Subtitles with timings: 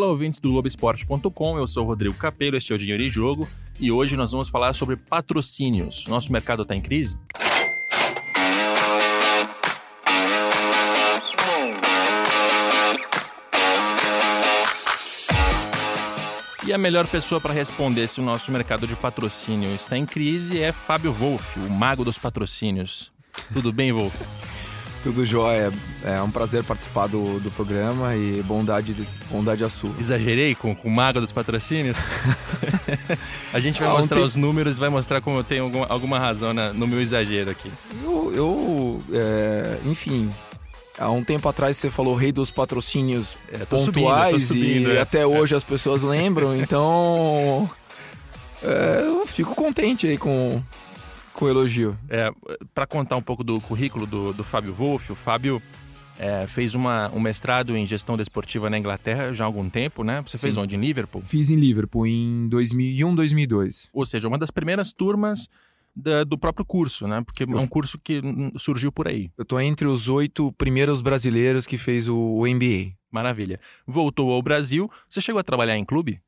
[0.00, 3.46] Olá, ouvintes do Globoesporte.com, eu sou Rodrigo Capello, este é o Dinheiro em Jogo
[3.78, 6.06] e hoje nós vamos falar sobre patrocínios.
[6.06, 7.18] Nosso mercado está em crise?
[16.66, 20.58] E a melhor pessoa para responder se o nosso mercado de patrocínio está em crise
[20.58, 23.12] é Fábio Wolff, o mago dos patrocínios.
[23.52, 24.16] Tudo bem, Wolff?
[25.02, 25.72] Tudo jóia.
[26.04, 28.94] É um prazer participar do, do programa e bondade,
[29.30, 29.92] bondade a sua.
[29.98, 31.96] Exagerei com, com o mago dos patrocínios?
[33.52, 36.18] a gente vai ah, mostrar os números e vai mostrar como eu tenho alguma, alguma
[36.18, 37.70] razão na, no meu exagero aqui.
[38.02, 40.30] Eu, eu é, enfim,
[41.00, 45.00] Há um tempo atrás você falou rei dos patrocínios é, pontuais subindo, subindo, e é.
[45.00, 47.70] até hoje as pessoas lembram, então
[48.62, 50.62] é, eu fico contente aí com,
[51.40, 51.98] com elogio.
[52.10, 52.30] É,
[52.74, 55.62] para contar um pouco do currículo do, do Fábio Wolff, o Fábio
[56.18, 60.18] é, fez uma, um mestrado em gestão desportiva na Inglaterra já há algum tempo, né?
[60.26, 60.42] Você Sim.
[60.42, 60.76] fez onde?
[60.76, 61.22] Em Liverpool?
[61.24, 63.88] Fiz em Liverpool em 2001, 2002.
[63.94, 65.48] Ou seja, uma das primeiras turmas
[65.96, 67.22] da, do próprio curso, né?
[67.24, 68.20] Porque é um curso que
[68.58, 69.30] surgiu por aí.
[69.38, 72.92] Eu tô entre os oito primeiros brasileiros que fez o, o MBA.
[73.10, 73.58] Maravilha.
[73.86, 74.90] Voltou ao Brasil.
[75.08, 76.20] Você chegou a trabalhar em clube?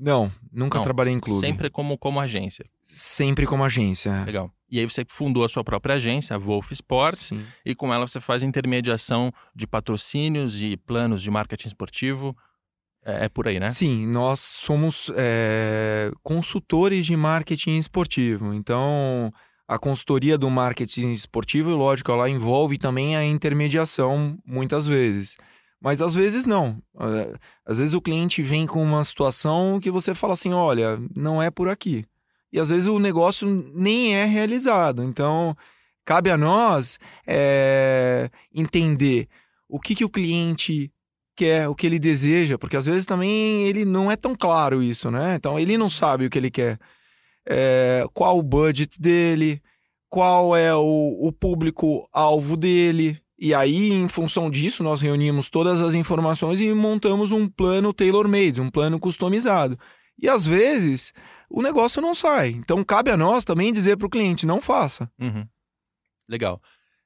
[0.00, 1.46] Não, nunca Não, trabalhei em clube.
[1.46, 2.64] Sempre como, como agência.
[2.82, 4.24] Sempre como agência.
[4.24, 4.50] Legal.
[4.70, 7.44] E aí você fundou a sua própria agência, a Wolf Sports, Sim.
[7.66, 12.34] e com ela você faz intermediação de patrocínios e planos de marketing esportivo.
[13.04, 13.68] É, é por aí, né?
[13.68, 18.54] Sim, nós somos é, consultores de marketing esportivo.
[18.54, 19.30] Então,
[19.68, 25.36] a consultoria do marketing esportivo, lógico, ela envolve também a intermediação muitas vezes.
[25.80, 26.80] Mas às vezes não.
[26.98, 31.42] É, às vezes o cliente vem com uma situação que você fala assim: olha, não
[31.42, 32.04] é por aqui.
[32.52, 35.02] E às vezes o negócio nem é realizado.
[35.02, 35.56] Então,
[36.04, 39.28] cabe a nós é, entender
[39.68, 40.92] o que, que o cliente
[41.36, 45.10] quer, o que ele deseja, porque às vezes também ele não é tão claro isso,
[45.10, 45.36] né?
[45.36, 46.78] Então ele não sabe o que ele quer.
[47.48, 49.62] É, qual o budget dele,
[50.08, 55.94] qual é o, o público-alvo dele, e aí, em função disso, nós reunimos todas as
[55.94, 59.78] informações e montamos um plano tailor-made, um plano customizado.
[60.20, 61.14] E às vezes
[61.48, 62.50] o negócio não sai.
[62.50, 65.10] Então cabe a nós também dizer para o cliente: não faça.
[65.18, 65.46] Uhum.
[66.28, 66.60] Legal.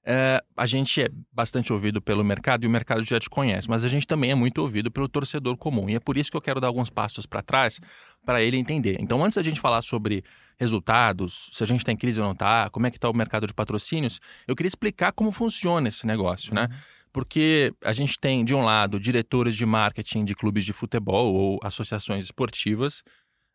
[0.06, 3.84] É, a gente é bastante ouvido pelo mercado e o mercado já te conhece, mas
[3.84, 5.89] a gente também é muito ouvido pelo torcedor comum.
[5.89, 7.81] E é por isso que eu quero dar alguns passos para trás
[8.27, 8.97] para ele entender.
[9.01, 10.22] Então, antes da gente falar sobre
[10.59, 13.16] resultados, se a gente está em crise ou não está, como é que está o
[13.16, 16.69] mercado de patrocínios, eu queria explicar como funciona esse negócio, né?
[16.70, 16.76] uhum.
[17.12, 21.60] Porque a gente tem, de um lado, diretores de marketing de clubes de futebol ou
[21.62, 23.04] associações esportivas,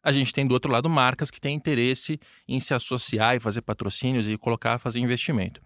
[0.01, 3.61] a gente tem do outro lado marcas que têm interesse em se associar e fazer
[3.61, 5.61] patrocínios e colocar, fazer investimento.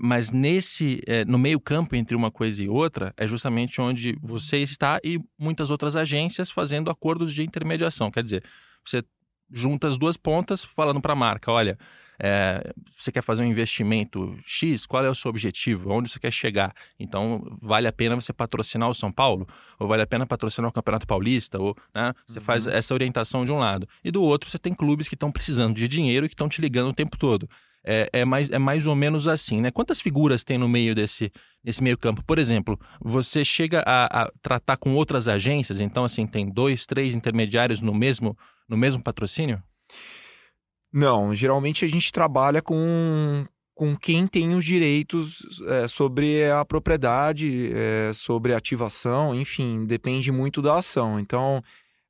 [0.00, 4.58] Mas nesse, é, no meio campo entre uma coisa e outra, é justamente onde você
[4.58, 8.10] está e muitas outras agências fazendo acordos de intermediação.
[8.10, 8.44] Quer dizer,
[8.84, 9.02] você
[9.52, 11.78] junta as duas pontas falando para a marca, olha,
[12.22, 15.90] é, você quer fazer um investimento X, qual é o seu objetivo?
[15.90, 16.74] Onde você quer chegar?
[16.98, 19.48] Então, vale a pena você patrocinar o São Paulo?
[19.78, 21.58] Ou vale a pena patrocinar o Campeonato Paulista?
[21.58, 22.44] Ou, né, você uhum.
[22.44, 23.88] faz essa orientação de um lado.
[24.04, 26.60] E do outro, você tem clubes que estão precisando de dinheiro e que estão te
[26.60, 27.48] ligando o tempo todo
[27.84, 29.70] é, é, mais, é mais ou menos assim, né?
[29.70, 31.32] Quantas figuras tem no meio desse,
[31.64, 32.22] desse meio campo?
[32.24, 37.14] Por exemplo, você chega a, a, tratar com outras agências, então assim, tem dois, três
[37.14, 38.36] intermediários no mesmo,
[38.70, 39.60] no mesmo patrocínio?
[40.92, 43.44] Não, geralmente a gente trabalha com,
[43.74, 50.32] com quem tem os direitos é, sobre a propriedade, é, sobre a ativação, enfim, depende
[50.32, 51.18] muito da ação.
[51.18, 51.62] Então,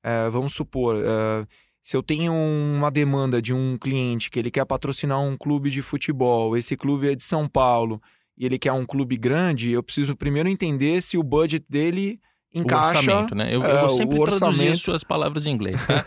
[0.02, 1.46] é, vamos supor é,
[1.82, 5.80] se eu tenho uma demanda de um cliente que ele quer patrocinar um clube de
[5.80, 8.00] futebol, esse clube é de São Paulo
[8.36, 12.20] e ele quer um clube grande, eu preciso primeiro entender se o budget dele
[12.54, 12.94] encaixa.
[12.94, 13.48] O orçamento, né?
[13.54, 14.58] Eu, eu vou é, sempre orçamento...
[14.58, 16.04] traduzir suas palavras em inglês, tá?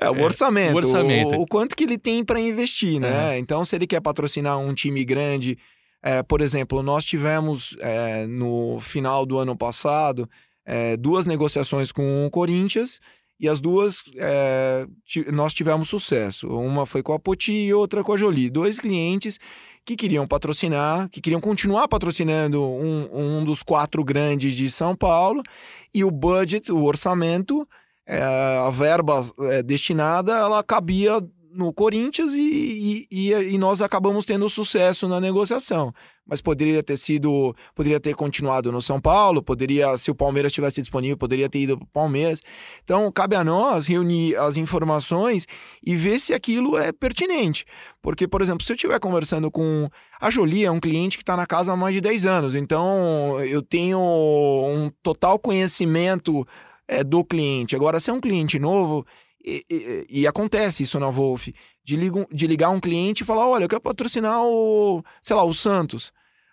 [0.00, 0.72] é, o orçamento.
[0.72, 1.34] o, orçamento.
[1.36, 3.38] O, o, quanto que ele tem para investir, né?
[3.38, 5.58] Então, se ele quer patrocinar um time grande,
[6.02, 10.28] é, por exemplo, nós tivemos é, no final do ano passado
[10.64, 13.00] é, duas negociações com o Corinthians
[13.38, 14.86] e as duas é,
[15.32, 16.48] nós tivemos sucesso.
[16.48, 18.48] Uma foi com a Poti e outra com a Jolie.
[18.48, 19.38] Dois clientes
[19.84, 25.42] que queriam patrocinar, que queriam continuar patrocinando um, um dos quatro grandes de São Paulo.
[25.92, 27.68] E o budget, o orçamento,
[28.06, 31.20] é, a verba é, destinada, ela cabia
[31.54, 35.92] no Corinthians e, e, e, nós acabamos tendo sucesso na negociação.
[36.26, 40.80] Mas poderia ter sido, poderia ter continuado no São Paulo, poderia, se o Palmeiras tivesse
[40.80, 42.40] disponível, poderia ter ido para o Palmeiras.
[42.84, 45.46] Então, cabe a nós reunir as informações
[45.84, 47.64] e ver se aquilo é pertinente.
[48.00, 49.88] Porque, por exemplo, se eu estiver conversando com.
[50.20, 53.40] A Jolie é um cliente que está na casa há mais de 10 anos, então
[53.40, 56.46] eu tenho um total conhecimento
[56.86, 57.74] é, do cliente.
[57.74, 59.04] Agora, se é um cliente novo,
[59.44, 61.48] e, e, acontece isso na Wolf,
[61.84, 65.42] de, ligo, de ligar um cliente e falar, olha, eu quero patrocinar o, sei lá,
[65.44, 66.12] o Santos.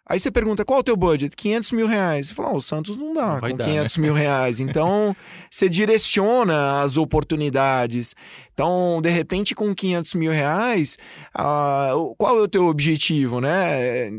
[0.10, 1.36] Aí você pergunta, qual é o teu budget?
[1.36, 2.28] 500 mil reais.
[2.28, 4.02] Você fala, oh, o Santos não dá não com dar, 500 né?
[4.02, 4.60] mil reais.
[4.70, 5.16] Então,
[5.50, 8.16] você direciona as oportunidades.
[8.54, 10.98] Então, de repente, com 500 mil reais,
[11.36, 14.12] uh, qual é o teu objetivo, né?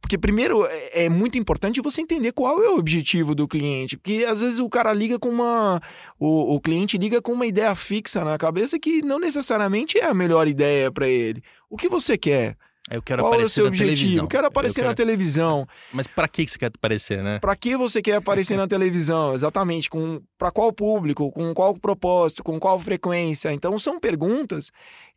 [0.00, 3.96] Porque, primeiro, é, é muito importante você entender qual é o objetivo do cliente.
[3.96, 5.80] Porque, às vezes, o cara liga com uma...
[6.18, 10.14] O, o cliente liga com uma ideia fixa na cabeça que não necessariamente é a
[10.14, 11.42] melhor ideia para ele.
[11.70, 12.56] O que você quer?
[12.90, 13.96] Eu quero Qual aparecer é o seu objetivo?
[13.96, 14.26] Televisão.
[14.28, 14.88] Quero aparecer quero...
[14.88, 15.68] na televisão.
[15.92, 17.38] Mas para que você quer aparecer, né?
[17.40, 19.34] Para que você quer aparecer na televisão?
[19.34, 19.90] Exatamente.
[19.90, 21.32] Com para qual público?
[21.32, 22.44] Com qual propósito?
[22.44, 23.52] Com qual frequência?
[23.52, 24.70] Então são perguntas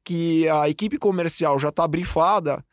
[0.04, 2.63] que a equipe comercial já está brifada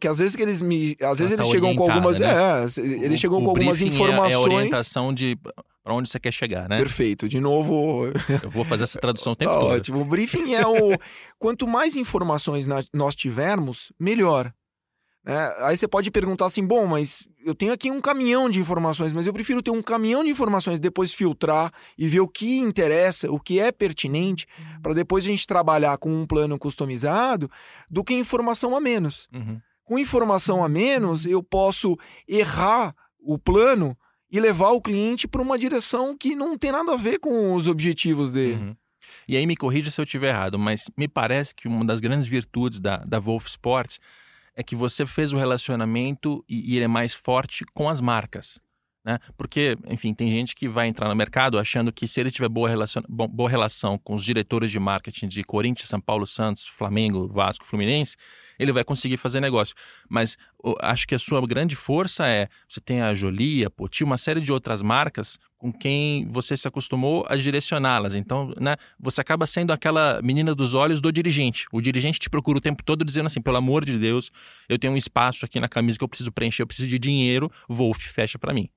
[0.00, 2.26] que às vezes que eles me às vezes eles tá chegam com algumas né?
[2.28, 5.38] é, eles chegam com algumas informações é, é a orientação de
[5.84, 6.78] para onde você quer chegar, né?
[6.78, 7.28] Perfeito.
[7.28, 8.06] De novo,
[8.42, 9.74] eu vou fazer essa tradução o tempo tá todo.
[9.74, 10.00] Ótimo.
[10.00, 10.96] O briefing é o
[11.38, 14.50] quanto mais informações nós tivermos, melhor.
[15.22, 15.54] Né?
[15.60, 19.26] Aí você pode perguntar assim, bom, mas eu tenho aqui um caminhão de informações, mas
[19.26, 23.38] eu prefiro ter um caminhão de informações, depois filtrar e ver o que interessa, o
[23.38, 24.80] que é pertinente, uhum.
[24.80, 27.50] para depois a gente trabalhar com um plano customizado,
[27.90, 29.28] do que informação a menos.
[29.34, 29.60] Uhum.
[29.84, 31.94] Com informação a menos, eu posso
[32.26, 33.94] errar o plano
[34.34, 37.68] e levar o cliente para uma direção que não tem nada a ver com os
[37.68, 38.54] objetivos dele.
[38.54, 38.76] Uhum.
[39.28, 42.26] E aí me corrija se eu estiver errado, mas me parece que uma das grandes
[42.26, 44.00] virtudes da, da Wolf Sports
[44.56, 48.58] é que você fez o relacionamento e, e ele é mais forte com as marcas.
[49.04, 49.20] Né?
[49.36, 52.68] Porque, enfim, tem gente que vai entrar no mercado achando que se ele tiver boa
[52.68, 57.64] relação, boa relação com os diretores de marketing de Corinthians, São Paulo, Santos, Flamengo, Vasco,
[57.64, 58.16] Fluminense,
[58.58, 59.74] ele vai conseguir fazer negócio.
[60.08, 60.36] Mas
[60.80, 64.40] acho que a sua grande força é você tem a Jolie, a Poti, uma série
[64.40, 68.14] de outras marcas com quem você se acostumou a direcioná-las.
[68.14, 71.66] Então, né, você acaba sendo aquela menina dos olhos do dirigente.
[71.72, 74.30] O dirigente te procura o tempo todo dizendo assim: pelo amor de Deus,
[74.68, 77.50] eu tenho um espaço aqui na camisa que eu preciso preencher, eu preciso de dinheiro,
[77.68, 78.68] Wolf, fecha para mim.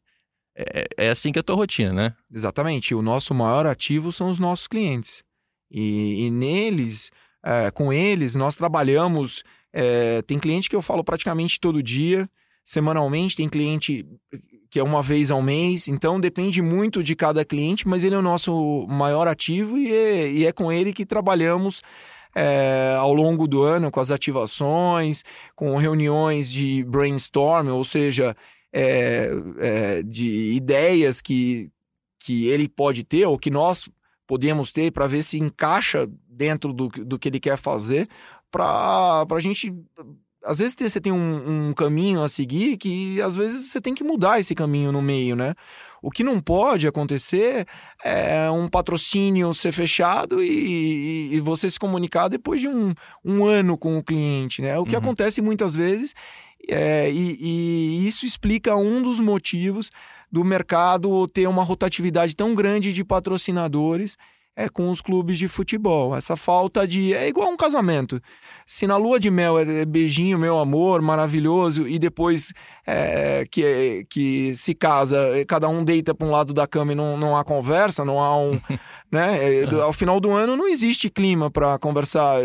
[0.56, 2.16] É, é, assim que é a tua rotina, né?
[2.34, 2.96] Exatamente.
[2.96, 5.24] O nosso maior ativo são os nossos clientes.
[5.70, 7.12] E, e neles,
[7.44, 9.44] é, com eles, nós trabalhamos
[9.80, 12.28] é, tem cliente que eu falo praticamente todo dia,
[12.66, 14.04] semanalmente, tem cliente
[14.72, 18.18] que é uma vez ao mês, então depende muito de cada cliente, mas ele é
[18.18, 21.84] o nosso maior ativo e é, e é com ele que trabalhamos
[22.36, 25.24] é, ao longo do ano com as ativações,
[25.56, 28.36] com reuniões de brainstorm, ou seja,
[28.74, 29.30] é,
[29.60, 31.70] é, de ideias que,
[32.20, 33.88] que ele pode ter ou que nós
[34.26, 38.10] podemos ter para ver se encaixa dentro do, do que ele quer fazer
[38.58, 39.74] para a gente.
[40.44, 44.04] Às vezes você tem um, um, caminho a seguir que às vezes você tem que
[44.04, 45.54] mudar esse caminho no meio, né?
[46.02, 47.66] O que não pode acontecer
[48.04, 52.94] é um patrocínio ser fechado e, e você se comunicar depois de um,
[53.26, 54.78] um, ano com o cliente, né?
[54.78, 55.02] O que uhum.
[55.02, 56.14] acontece muitas vezes
[56.70, 59.92] é, e, e isso explica um dos motivos
[60.32, 64.18] do mercado ter uma rotatividade tão grande de patrocinadores
[64.58, 66.16] é com os clubes de futebol.
[66.16, 67.14] Essa falta de.
[67.14, 68.20] É igual um casamento.
[68.66, 72.52] Se na lua de mel é beijinho, meu amor, maravilhoso, e depois
[72.86, 75.16] é, que, que se casa,
[75.48, 78.36] cada um deita para um lado da cama e não, não há conversa, não há
[78.36, 78.60] um.
[79.12, 79.62] né?
[79.62, 82.40] É, ao final do ano não existe clima para conversar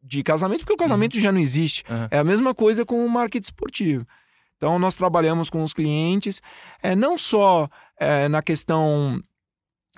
[0.00, 1.20] de casamento, porque o casamento uhum.
[1.20, 1.82] já não existe.
[1.90, 2.06] Uhum.
[2.12, 4.06] É a mesma coisa com o marketing esportivo.
[4.56, 6.40] Então, nós trabalhamos com os clientes,
[6.82, 9.20] é, não só é, na questão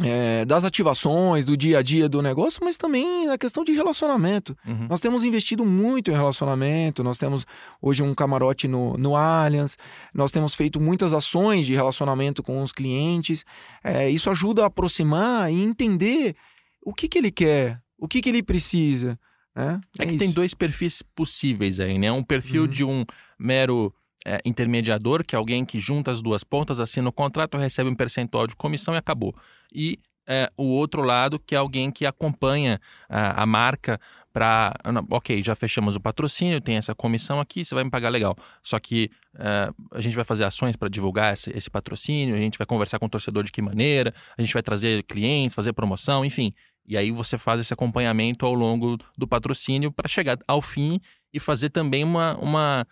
[0.01, 4.57] é, das ativações, do dia a dia do negócio, mas também a questão de relacionamento.
[4.67, 4.87] Uhum.
[4.89, 7.47] Nós temos investido muito em relacionamento, nós temos
[7.81, 9.77] hoje um camarote no, no Allianz,
[10.15, 13.45] nós temos feito muitas ações de relacionamento com os clientes.
[13.85, 16.37] É, isso ajuda a aproximar e entender
[16.85, 19.19] o que, que ele quer, o que, que ele precisa.
[19.55, 19.79] Né?
[19.99, 20.19] É, é que isso.
[20.19, 22.11] tem dois perfis possíveis aí, né?
[22.11, 22.69] Um perfil uhum.
[22.69, 23.05] de um
[23.39, 23.95] mero
[24.25, 27.95] é, intermediador, que é alguém que junta as duas pontas, assina o contrato, recebe um
[27.95, 29.35] percentual de comissão e acabou.
[29.75, 34.01] E é, o outro lado, que é alguém que acompanha a, a marca
[34.33, 34.75] para.
[35.11, 38.37] Ok, já fechamos o patrocínio, tem essa comissão aqui, você vai me pagar legal.
[38.63, 42.59] Só que é, a gente vai fazer ações para divulgar esse, esse, patrocínio, a gente
[42.59, 46.25] vai conversar com o torcedor de que maneira, a gente vai trazer clientes, fazer promoção,
[46.25, 46.55] enfim.
[46.87, 51.01] E aí você faz esse acompanhamento ao longo do patrocínio para chegar ao fim
[51.33, 52.87] e fazer também uma, uma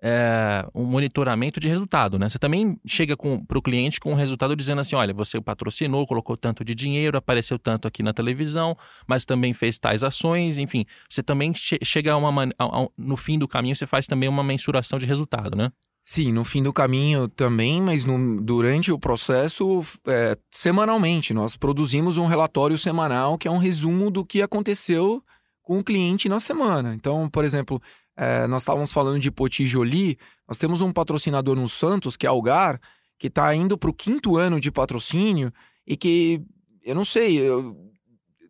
[0.00, 2.28] é, um monitoramento de resultado, né?
[2.28, 6.36] Você também chega para o cliente com um resultado dizendo assim, olha, você patrocinou, colocou
[6.36, 8.76] tanto de dinheiro, apareceu tanto aqui na televisão,
[9.06, 13.16] mas também fez tais ações, enfim, você também che chega a uma a, a, no
[13.16, 15.72] fim do caminho você faz também uma mensuração de resultado, né?
[16.04, 22.16] Sim, no fim do caminho também, mas no, durante o processo, é, semanalmente, nós produzimos
[22.16, 25.22] um relatório semanal que é um resumo do que aconteceu
[25.62, 26.94] com o cliente na semana.
[26.94, 27.82] Então, por exemplo,
[28.18, 32.28] é, nós estávamos falando de Poti Jolie, nós temos um patrocinador no Santos, que é
[32.28, 32.80] Algar,
[33.16, 35.52] que está indo para o quinto ano de patrocínio
[35.86, 36.42] e que,
[36.84, 37.76] eu não sei, eu,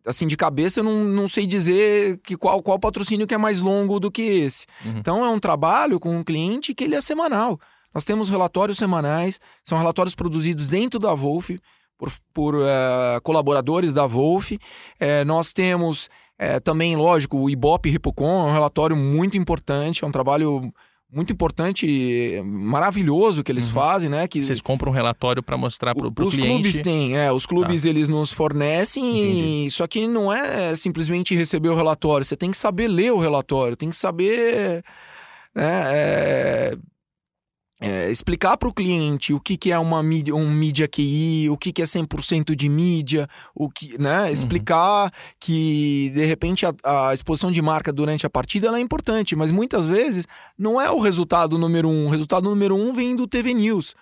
[0.07, 3.59] assim, de cabeça eu não, não sei dizer que qual, qual patrocínio que é mais
[3.59, 4.65] longo do que esse.
[4.83, 4.97] Uhum.
[4.97, 7.59] Então é um trabalho com um cliente que ele é semanal.
[7.93, 11.51] Nós temos relatórios semanais, são relatórios produzidos dentro da Wolf,
[11.95, 14.51] por, por uh, colaboradores da Wolf.
[14.53, 14.57] Uh,
[15.27, 16.09] nós temos
[16.41, 20.71] uh, também, lógico, o Ibope Ripocon, é um relatório muito importante, é um trabalho
[21.11, 23.73] muito importante, maravilhoso que eles uhum.
[23.73, 24.27] fazem, né?
[24.27, 26.37] Que vocês compram um relatório para mostrar para o cliente.
[26.37, 27.89] Os clubes têm, é, os clubes tá.
[27.89, 29.71] eles nos fornecem, e...
[29.71, 33.75] só que não é simplesmente receber o relatório, você tem que saber ler o relatório,
[33.75, 34.83] tem que saber
[35.55, 36.77] né, é,
[37.81, 41.57] é, explicar para o cliente o que, que é uma mídia, um mídia QI, o
[41.57, 44.23] que, que é 100% de mídia, o que, né?
[44.23, 44.31] Uhum.
[44.31, 45.11] Explicar uhum.
[45.39, 49.87] que, de repente, a, a, exposição de marca durante a partida é importante, mas muitas
[49.87, 52.07] vezes não é o resultado número um.
[52.07, 53.95] O resultado número um vem do TV News.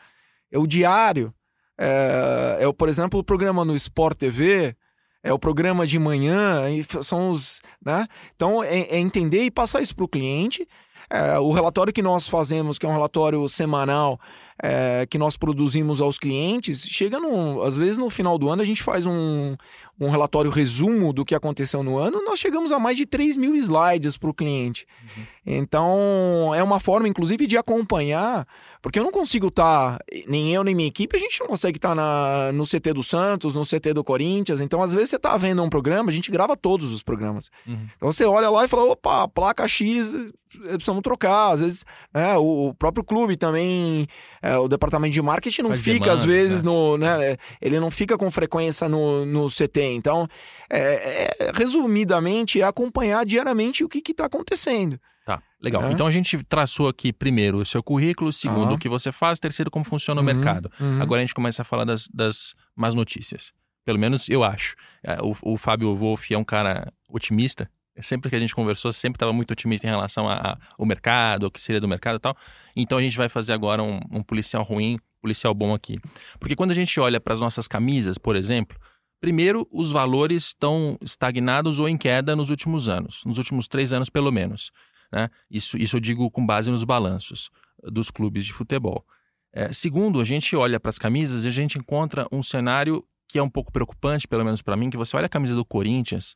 [0.51, 1.31] É o diário.
[1.77, 4.75] É, é por exemplo, o programa no Sport TV,
[5.21, 6.63] é o programa de manhã,
[7.03, 7.61] são os.
[7.85, 8.07] Né?
[8.35, 10.67] Então, é, é entender e passar isso para o cliente
[11.09, 14.19] é, o relatório que nós fazemos, que é um relatório semanal,
[14.61, 18.65] é, que nós produzimos aos clientes, chega no, às vezes no final do ano a
[18.65, 19.55] gente faz um,
[19.99, 23.55] um relatório resumo do que aconteceu no ano, nós chegamos a mais de 3 mil
[23.55, 24.87] slides para o cliente.
[25.03, 25.23] Uhum.
[25.45, 28.47] Então, é uma forma, inclusive, de acompanhar,
[28.81, 31.77] porque eu não consigo estar, tá, nem eu nem minha equipe, a gente não consegue
[31.77, 34.59] estar tá no CT do Santos, no CT do Corinthians.
[34.59, 37.49] Então, às vezes, você está vendo um programa, a gente grava todos os programas.
[37.65, 37.87] Uhum.
[37.95, 40.13] Então, você olha lá e fala: opa, placa X,
[40.49, 41.53] precisamos trocar.
[41.53, 44.07] Às vezes, né, o próprio clube também,
[44.41, 46.69] é, o departamento de marketing não Faz fica, demanda, às vezes, né?
[46.69, 46.97] no.
[46.97, 49.81] Né, ele não fica com frequência no, no CT.
[49.81, 50.27] Então,
[50.69, 54.99] é, é, resumidamente, é acompanhar diariamente o que está acontecendo.
[55.25, 55.83] Tá, legal.
[55.83, 55.91] É.
[55.91, 59.69] Então a gente traçou aqui primeiro o seu currículo, segundo o que você faz, terceiro
[59.69, 60.71] como funciona uhum, o mercado.
[60.79, 61.01] Uhum.
[61.01, 63.51] Agora a gente começa a falar das, das más notícias.
[63.83, 64.75] Pelo menos eu acho.
[65.03, 67.69] É, o, o Fábio Wolff é um cara otimista.
[68.01, 71.61] Sempre que a gente conversou, sempre estava muito otimista em relação ao mercado, o que
[71.61, 72.37] seria do mercado e tal.
[72.75, 75.99] Então a gente vai fazer agora um, um policial ruim, policial bom aqui.
[76.39, 78.77] Porque quando a gente olha para as nossas camisas, por exemplo,
[79.19, 84.09] Primeiro, os valores estão estagnados ou em queda nos últimos anos, nos últimos três anos
[84.09, 84.71] pelo menos.
[85.11, 85.29] Né?
[85.49, 87.49] Isso, isso eu digo com base nos balanços
[87.83, 89.03] dos clubes de futebol.
[89.51, 93.39] É, segundo, a gente olha para as camisas e a gente encontra um cenário que
[93.39, 96.35] é um pouco preocupante, pelo menos para mim, que você olha a camisa do Corinthians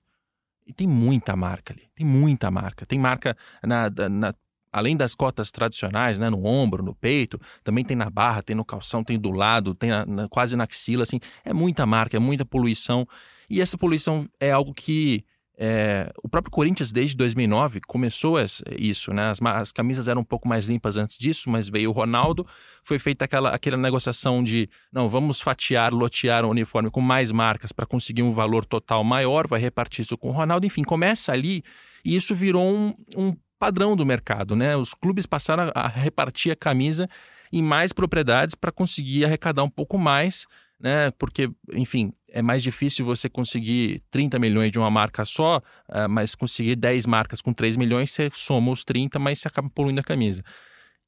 [0.72, 2.86] e tem muita marca ali, tem muita marca.
[2.86, 4.34] Tem marca na, na
[4.72, 8.64] além das cotas tradicionais, né, no ombro, no peito, também tem na barra, tem no
[8.64, 12.20] calção, tem do lado, tem na, na, quase na axila, assim, é muita marca, é
[12.22, 13.06] muita poluição.
[13.50, 15.26] E essa poluição é algo que
[15.64, 18.38] é, o próprio Corinthians, desde 2009, começou
[18.80, 19.30] isso, né?
[19.30, 22.48] As, as, camisas eram um pouco mais limpas antes disso, mas veio o Ronaldo,
[22.84, 27.72] foi feita aquela, aquela negociação de, não, vamos fatiar, lotear o uniforme com mais marcas
[27.72, 31.64] para conseguir um valor total maior, vai repartir isso com o Ronaldo, enfim, começa ali
[32.04, 34.76] e isso virou um, um padrão do mercado, né?
[34.76, 37.08] Os clubes passaram a repartir a camisa
[37.54, 40.48] em mais propriedades para conseguir arrecadar um pouco mais
[40.82, 41.12] né?
[41.12, 46.34] Porque, enfim, é mais difícil você conseguir 30 milhões de uma marca só, uh, mas
[46.34, 50.04] conseguir 10 marcas com 3 milhões, você soma os 30, mas você acaba poluindo a
[50.04, 50.44] camisa.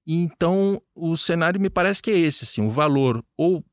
[0.06, 3.64] Então, o cenário me parece que é esse, assim, o valor ou,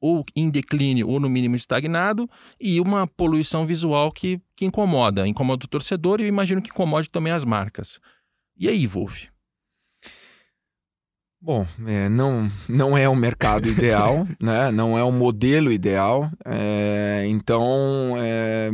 [0.00, 5.66] ou em declínio ou no mínimo estagnado e uma poluição visual que, que incomoda, incomoda
[5.66, 8.00] o torcedor e eu imagino que incomode também as marcas.
[8.56, 9.33] E aí, Wolf?
[11.44, 14.70] Bom, é, não, não é o mercado ideal, né?
[14.70, 16.30] não é o modelo ideal.
[16.42, 18.70] É, então, é,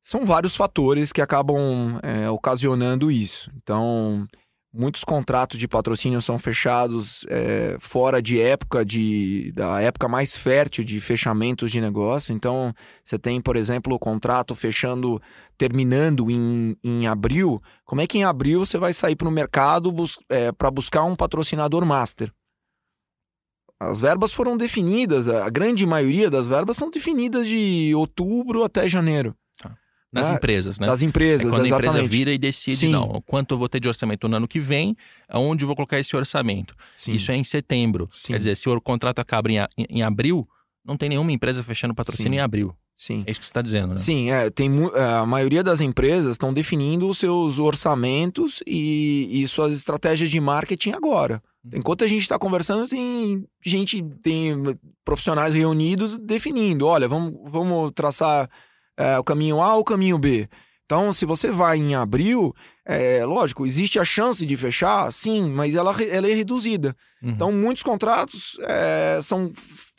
[0.00, 3.50] são vários fatores que acabam é, ocasionando isso.
[3.56, 4.28] Então,
[4.74, 10.82] Muitos contratos de patrocínio são fechados é, fora de época de da época mais fértil
[10.82, 12.34] de fechamentos de negócio.
[12.34, 12.72] Então,
[13.04, 15.20] você tem, por exemplo, o contrato fechando,
[15.58, 17.62] terminando em, em abril.
[17.84, 21.04] Como é que em abril você vai sair para o mercado bus é, para buscar
[21.04, 22.32] um patrocinador master?
[23.78, 29.36] As verbas foram definidas, a grande maioria das verbas são definidas de outubro até janeiro.
[30.12, 30.36] Nas né?
[30.36, 30.86] empresas, né?
[30.86, 31.88] Das empresas, é quando exatamente.
[31.88, 32.88] a empresa vira e decide, Sim.
[32.90, 34.96] não, quanto eu vou ter de orçamento no ano que vem,
[35.28, 36.74] aonde eu vou colocar esse orçamento.
[36.94, 37.12] Sim.
[37.12, 38.08] Isso é em setembro.
[38.10, 38.32] Sim.
[38.34, 40.46] Quer dizer, se o contrato acaba em, em- em abril,
[40.84, 42.74] não tem nenhuma empresa fechando patrocínio em abril.
[42.94, 43.24] Sim.
[43.26, 43.98] É isso que você está dizendo, né?
[43.98, 49.48] Sim, é, tem, é, a maioria das empresas estão definindo os seus orçamentos e, e
[49.48, 51.42] suas estratégias de marketing agora.
[51.64, 51.78] Uhum.
[51.78, 58.48] Enquanto a gente está conversando, tem gente, tem profissionais reunidos definindo: olha, vamos, vamos traçar
[58.96, 60.48] é, o caminho A ou o caminho B.
[60.84, 65.74] Então, se você vai em abril, é lógico, existe a chance de fechar, sim, mas
[65.74, 66.94] ela, ela é reduzida.
[67.22, 67.30] Uhum.
[67.30, 69.50] Então, muitos contratos é, são,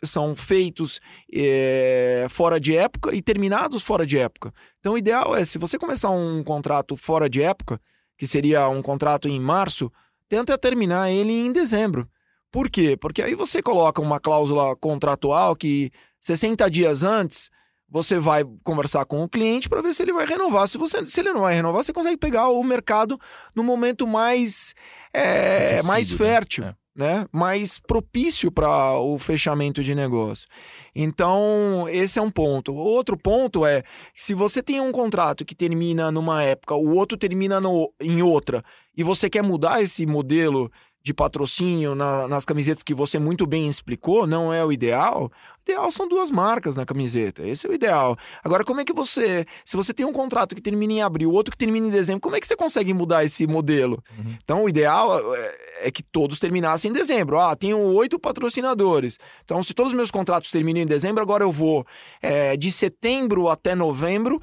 [0.03, 1.01] são feitos
[1.33, 4.53] é, fora de época e terminados fora de época.
[4.79, 7.81] Então, o ideal é, se você começar um contrato fora de época,
[8.15, 9.91] que seria um contrato em março,
[10.29, 12.07] tenta terminar ele em dezembro.
[12.51, 12.95] Por quê?
[12.95, 17.49] Porque aí você coloca uma cláusula contratual que 60 dias antes
[17.93, 20.67] você vai conversar com o cliente para ver se ele vai renovar.
[20.67, 23.19] Se, você, se ele não vai renovar, você consegue pegar o mercado
[23.53, 24.73] no momento mais,
[25.13, 26.17] é, mais né?
[26.17, 26.75] fértil É.
[26.95, 30.47] né, mais propício para o fechamento de negócio.
[30.95, 32.73] Então, esse é um ponto.
[32.73, 33.83] Outro ponto é,
[34.15, 38.63] se você tem um contrato que termina numa época, o outro termina no, em outra,
[38.97, 40.71] e você quer mudar esse modelo
[41.03, 45.29] de patrocínio na- nas camisetas que você muito bem explicou, não é o ideal.
[45.59, 47.45] O ideal são duas marcas na camiseta.
[47.45, 48.17] Esse é o ideal.
[48.41, 51.51] Agora, como é que você, se você tem um contrato que termina em abril, outro
[51.51, 54.01] que termina em dezembro, como é que você consegue mudar esse modelo?
[54.17, 54.37] Uhum.
[54.41, 57.37] Então, o ideal é, é que todos terminassem em dezembro.
[57.37, 59.19] Ah, tenho oito patrocinadores.
[59.43, 61.85] Então, se todos os meus contratos terminam em dezembro, agora eu vou
[62.21, 64.41] é, de setembro até novembro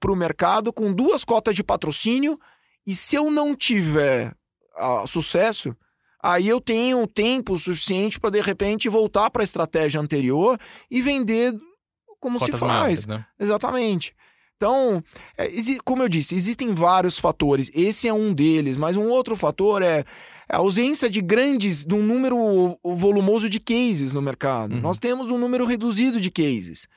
[0.00, 2.36] para o mercado com duas cotas de patrocínio.
[2.84, 4.34] E se eu não tiver
[4.76, 5.74] ah, sucesso,
[6.24, 10.58] aí eu tenho tempo suficiente para, de repente, voltar para a estratégia anterior
[10.90, 11.52] e vender
[12.18, 12.72] como Cotas se faz.
[12.72, 13.26] maiores, né?
[13.38, 14.14] Exatamente.
[14.56, 15.02] Então,
[15.36, 15.46] é,
[15.84, 17.70] como eu disse, existem vários fatores.
[17.74, 20.04] Esse é um deles, mas um outro fator é
[20.48, 24.74] a ausência de grandes, de um número volumoso de cases no mercado.
[24.74, 24.80] Uhum.
[24.80, 26.88] Nós temos um número reduzido de cases.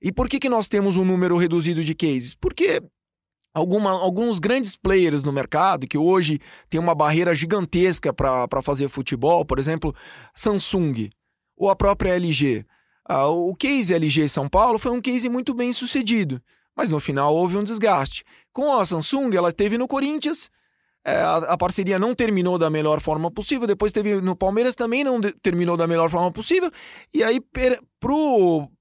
[0.00, 2.34] E por que, que nós temos um número reduzido de cases?
[2.34, 2.80] Porque
[3.54, 9.44] alguma, alguns grandes players no mercado, que hoje tem uma barreira gigantesca para fazer futebol,
[9.44, 9.94] por exemplo,
[10.34, 11.10] Samsung
[11.56, 12.64] ou a própria LG.
[13.08, 16.40] Ah, o case LG São Paulo foi um case muito bem sucedido,
[16.76, 18.24] mas no final houve um desgaste.
[18.52, 20.48] Com a Samsung, ela teve no Corinthians,
[21.04, 25.02] é, a, a parceria não terminou da melhor forma possível, depois teve no Palmeiras também
[25.02, 26.70] não de- terminou da melhor forma possível,
[27.12, 27.80] e aí per,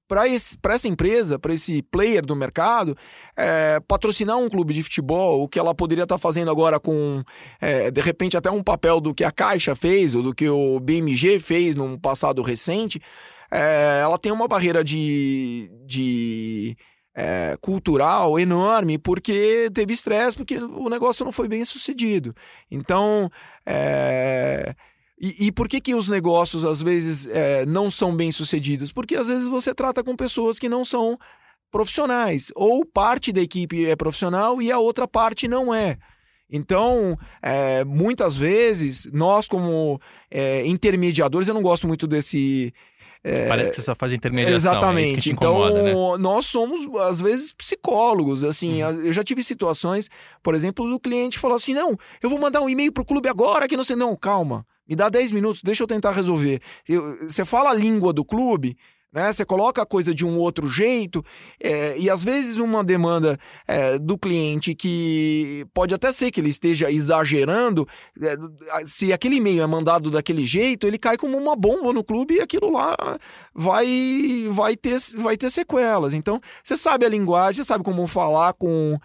[0.07, 2.97] para essa empresa, para esse player do mercado,
[3.37, 7.23] é, patrocinar um clube de futebol, o que ela poderia estar fazendo agora com,
[7.61, 10.79] é, de repente, até um papel do que a Caixa fez, ou do que o
[10.79, 12.99] BMG fez num passado recente,
[13.51, 16.75] é, ela tem uma barreira de, de
[17.15, 22.35] é, cultural enorme porque teve estresse, porque o negócio não foi bem sucedido.
[22.71, 23.29] Então,
[23.65, 24.73] é,
[25.19, 28.91] e, e por que, que os negócios às vezes é, não são bem sucedidos?
[28.93, 31.17] Porque às vezes você trata com pessoas que não são
[31.71, 35.97] profissionais, ou parte da equipe é profissional e a outra parte não é.
[36.49, 40.01] Então, é, muitas vezes, nós como
[40.31, 42.73] é, intermediadores, eu não gosto muito desse.
[43.23, 44.71] É, Parece que você só faz intermediação.
[44.71, 45.03] Exatamente.
[45.03, 45.93] É isso que te então, incomoda, né?
[46.19, 48.43] nós somos, às vezes, psicólogos.
[48.43, 49.01] Assim, Uhum.
[49.05, 50.09] eu já tive situações,
[50.41, 53.67] por exemplo, do cliente falar assim: não, eu vou mandar um e-mail pro clube agora
[53.67, 53.95] que não sei.
[53.95, 56.61] Não, calma, me dá 10 minutos, deixa eu tentar resolver.
[56.87, 58.77] Eu- Você fala a língua do clube.
[59.11, 59.31] Né?
[59.31, 61.23] Você coloca a coisa de um outro jeito,
[61.61, 66.49] é, e às vezes uma demanda é, do cliente que pode até ser que ele
[66.49, 67.87] esteja exagerando,
[68.21, 68.37] é,
[68.85, 72.41] se aquele e-mail é mandado daquele jeito, ele cai como uma bomba no clube e
[72.41, 72.95] aquilo lá
[73.53, 76.13] vai, vai, ter, vai ter sequelas.
[76.13, 78.99] Então, você sabe a linguagem, você sabe como falar com,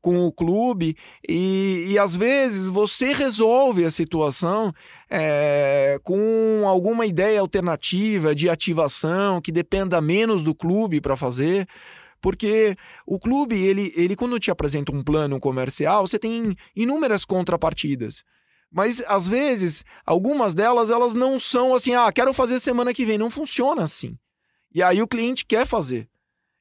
[0.00, 0.96] com o clube,
[1.28, 4.72] e, e às vezes você resolve a situação
[5.10, 11.66] é, com alguma ideia alternativa de ativação que dependa menos do clube para fazer.
[12.20, 18.24] Porque o clube, ele, ele quando te apresenta um plano comercial, você tem inúmeras contrapartidas.
[18.70, 23.16] Mas às vezes, algumas delas elas não são assim, ah, quero fazer semana que vem,
[23.16, 24.18] não funciona assim.
[24.74, 26.08] E aí o cliente quer fazer.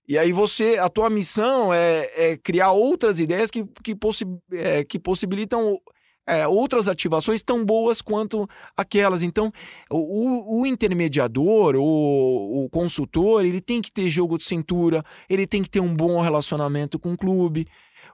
[0.08, 4.84] E aí você, a tua missão é, é criar outras ideias que, que, possi é,
[4.84, 5.78] que possibilitam
[6.28, 9.24] é, outras ativações tão boas quanto aquelas.
[9.24, 9.52] Então,
[9.90, 15.64] o, o intermediador, o, o consultor, ele tem que ter jogo de cintura, ele tem
[15.64, 17.68] que ter um bom relacionamento com o clube.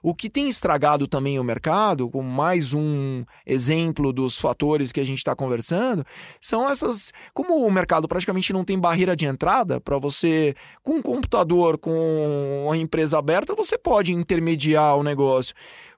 [0.06, 5.04] O que tem estragado também o mercado, com mais um exemplo dos fatores que a
[5.04, 6.04] gente está conversando,
[6.38, 7.10] são essas.
[7.32, 12.68] Como o mercado praticamente não tem barreira de entrada para você, com um computador, com
[12.70, 15.54] a empresa aberta, você pode intermediar o negócio.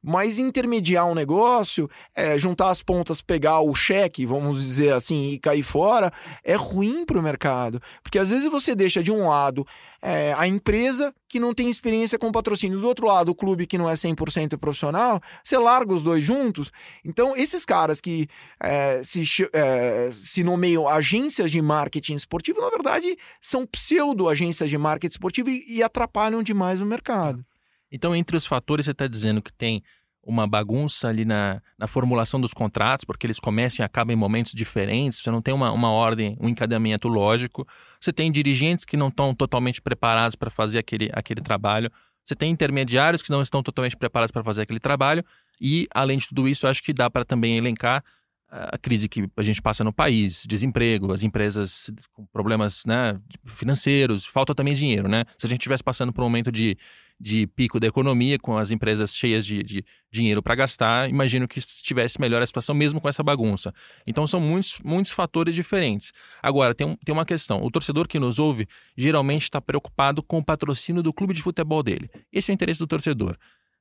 [0.08, 5.38] Mas intermediar um negócio, é, juntar as pontas, pegar o cheque, vamos dizer assim, e
[5.38, 6.12] cair fora,
[6.44, 7.82] é ruim para o mercado.
[8.04, 9.66] Porque às vezes você deixa de um lado
[10.00, 13.76] é, a empresa que não tem experiência com patrocínio, do outro lado o clube que
[13.76, 16.70] não é 100% profissional, você larga os dois juntos.
[17.04, 18.28] Então, esses caras que
[18.62, 25.14] é, se, é, se nomeiam agências de marketing esportivo, na verdade, são pseudo-agências de marketing
[25.14, 27.44] esportivo e, e atrapalham demais o mercado.
[27.90, 29.82] Então, entre os fatores, você está dizendo que tem
[30.26, 34.52] uma bagunça ali na, na formulação dos contratos, porque eles começam e acabam em momentos
[34.52, 37.66] diferentes, você não tem uma, uma ordem, um encadeamento lógico.
[38.00, 41.90] Você tem dirigentes que não estão totalmente preparados para fazer aquele, aquele trabalho.
[42.24, 45.24] Você tem intermediários que não estão totalmente preparados para fazer aquele trabalho.
[45.60, 48.02] E, além de tudo isso, acho que dá para também elencar
[48.48, 54.24] a crise que a gente passa no país, desemprego, as empresas com problemas né, financeiros,
[54.24, 55.24] falta também dinheiro, né?
[55.36, 56.76] Se a gente estivesse passando por um momento de,
[57.18, 61.58] de pico da economia, com as empresas cheias de, de dinheiro para gastar, imagino que
[61.58, 63.72] estivesse melhor a situação, mesmo com essa bagunça.
[64.06, 66.12] Então são muitos, muitos fatores diferentes.
[66.42, 70.38] Agora, tem, um, tem uma questão: o torcedor que nos ouve geralmente está preocupado com
[70.38, 72.10] o patrocínio do clube de futebol dele.
[72.32, 73.36] Esse é o interesse do torcedor.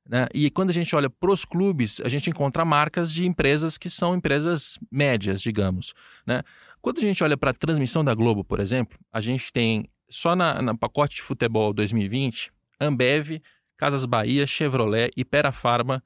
[0.08, 0.28] Né?
[0.32, 3.90] E quando a gente olha para os clubes, a gente encontra marcas de empresas que
[3.90, 5.92] são empresas médias, digamos.
[6.24, 6.42] Né?
[6.80, 10.36] Quando a gente olha para a transmissão da Globo, por exemplo, a gente tem só
[10.36, 13.40] na, na pacote de futebol 2020, Ambev,
[13.76, 16.02] Casas Bahia, Chevrolet, Ipera Farma,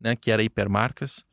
[0.00, 1.24] né, que era Hipermarcas,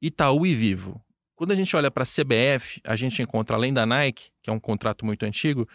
[0.00, 1.02] Itaú e Vivo.
[1.34, 4.52] Quando a gente olha para a CBF, a gente encontra, além da Nike, que é
[4.52, 5.68] um contrato muito antigo,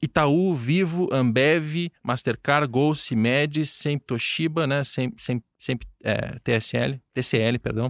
[0.00, 4.82] Itaú, Vivo, Ambev, Mastercard, Gol, Cimed, Sempre Toshiba, né?
[4.84, 7.88] Sempre, sempre, sempre é, TSL, TCL, perdão,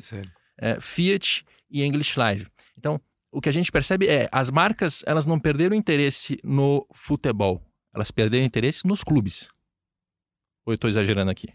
[0.59, 2.49] é, Fiat e English Live.
[2.77, 7.63] Então, o que a gente percebe é as marcas elas não perderam interesse no futebol,
[7.95, 9.49] elas perderam interesse nos clubes.
[10.67, 11.49] Ou eu estou exagerando aqui?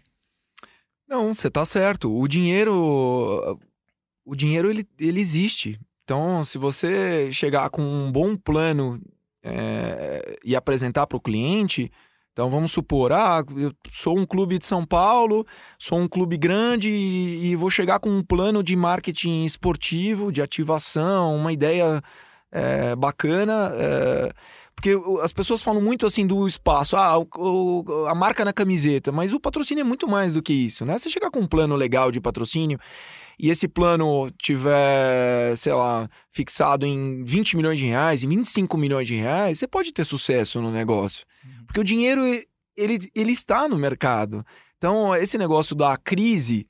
[1.06, 2.10] Não, você está certo.
[2.10, 3.60] O dinheiro,
[4.24, 5.78] o dinheiro ele, ele existe.
[6.02, 9.00] Então, se você chegar com um bom plano
[9.42, 11.90] é, e apresentar para o cliente.
[12.32, 15.46] Então vamos supor, ah, eu sou um clube de São Paulo,
[15.78, 20.40] sou um clube grande e, e vou chegar com um plano de marketing esportivo, de
[20.40, 22.00] ativação, uma ideia
[22.50, 23.70] é, bacana.
[23.74, 24.32] É,
[24.82, 29.12] porque as pessoas falam muito assim do espaço, ah, o, o, a marca na camiseta,
[29.12, 30.98] mas o patrocínio é muito mais do que isso, né?
[30.98, 32.80] Você chegar com um plano legal de patrocínio
[33.38, 39.06] e esse plano tiver, sei lá, fixado em 20 milhões de reais, em 25 milhões
[39.06, 41.24] de reais, você pode ter sucesso no negócio.
[41.44, 41.64] Uhum.
[41.66, 42.22] Porque o dinheiro,
[42.76, 44.44] ele, ele está no mercado.
[44.78, 46.66] Então, esse negócio da crise,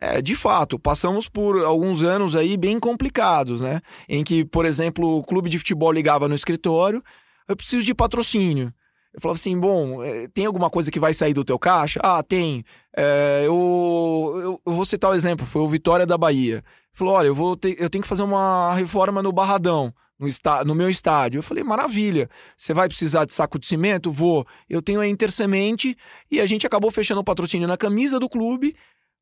[0.00, 3.80] é, de fato, passamos por alguns anos aí bem complicados, né?
[4.08, 7.00] Em que, por exemplo, o clube de futebol ligava no escritório,
[7.48, 8.72] eu preciso de patrocínio.
[9.12, 12.00] Eu falava assim, bom, é, tem alguma coisa que vai sair do teu caixa?
[12.02, 12.64] Ah, tem.
[12.96, 16.56] É, eu, eu, eu, vou citar o exemplo, foi o Vitória da Bahia.
[16.56, 20.26] Ele falou, olha, eu, vou ter, eu tenho que fazer uma reforma no Barradão, no,
[20.26, 21.38] está, no meu estádio.
[21.38, 24.10] Eu falei, maravilha, você vai precisar de saco de cimento?
[24.10, 24.46] Vou.
[24.68, 25.94] Eu tenho a Intersemente
[26.30, 28.74] e a gente acabou fechando o patrocínio na camisa do clube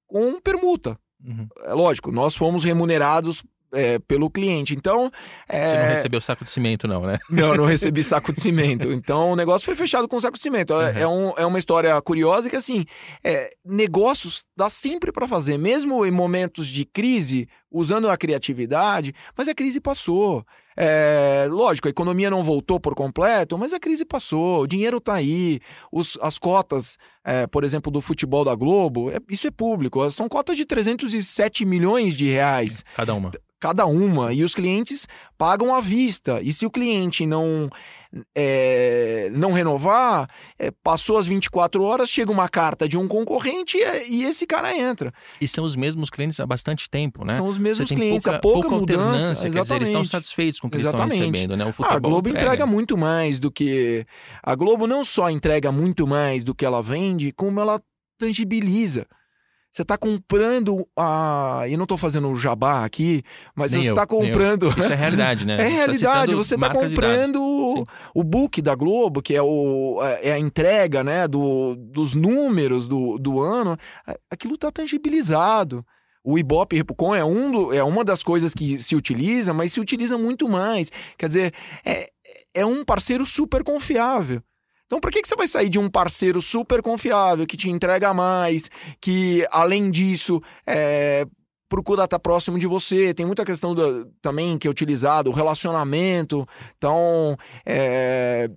[0.06, 0.96] com permuta.
[1.24, 1.48] Uhum.
[1.64, 4.74] É lógico, nós fomos remunerados é, pelo cliente.
[4.74, 5.10] Então.
[5.48, 5.68] É...
[5.68, 7.18] Você não recebeu saco de cimento, não, né?
[7.30, 8.90] Não, não recebi saco de cimento.
[8.92, 10.74] Então o negócio foi fechado com saco de cimento.
[10.74, 10.80] Uhum.
[10.80, 12.84] É, um, é uma história curiosa que, assim,
[13.24, 19.48] é, negócios dá sempre para fazer, mesmo em momentos de crise, usando a criatividade, mas
[19.48, 20.44] a crise passou.
[20.76, 25.14] É, lógico, a economia não voltou por completo, mas a crise passou, o dinheiro está
[25.14, 25.60] aí,
[25.92, 30.28] os, as cotas, é, por exemplo, do futebol da Globo, é, isso é público, são
[30.28, 32.84] cotas de 307 milhões de reais.
[32.96, 33.30] Cada uma.
[33.58, 35.06] Cada uma, e os clientes
[35.40, 36.38] pagam à vista.
[36.42, 37.70] E se o cliente não
[38.36, 44.18] é, não renovar, é, passou as 24 horas, chega uma carta de um concorrente e,
[44.18, 45.10] e, esse cara entra.
[45.40, 47.32] E são os mesmos clientes há bastante tempo, né?
[47.34, 49.30] São os mesmos clientes, pouca, há pouca, pouca mudança.
[49.30, 49.54] Exatamente.
[49.54, 51.14] Quer dizer, eles estão satisfeitos com o que exatamente.
[51.14, 51.74] estão recebendo, né?
[51.84, 52.46] Ah, a Globo entrega.
[52.46, 54.04] entrega muito mais do que...
[54.42, 57.80] A Globo não só entrega muito mais do que ela vende, como ela
[58.18, 59.06] tangibiliza.
[59.72, 61.62] Você está comprando a.
[61.68, 63.22] E não estou fazendo o jabá aqui,
[63.54, 64.68] mas nem você está comprando.
[64.76, 65.54] Isso é realidade, né?
[65.60, 66.30] É tá realidade.
[66.32, 71.04] Tá você está comprando o, o book da Globo, que é, o, é a entrega
[71.04, 73.76] né, do, dos números do, do ano.
[74.28, 75.86] Aquilo está tangibilizado.
[76.22, 79.80] O Ibope Repucon é, um do, é uma das coisas que se utiliza, mas se
[79.80, 80.90] utiliza muito mais.
[81.16, 81.54] Quer dizer,
[81.84, 82.10] é,
[82.54, 84.42] é um parceiro super confiável.
[84.90, 88.12] Então, por que, que você vai sair de um parceiro super confiável, que te entrega
[88.12, 88.68] mais,
[89.00, 91.24] que, além disso, é,
[91.68, 93.14] procura estar próximo de você?
[93.14, 96.44] Tem muita questão do, também que é utilizado, o relacionamento.
[96.76, 98.50] Então, é,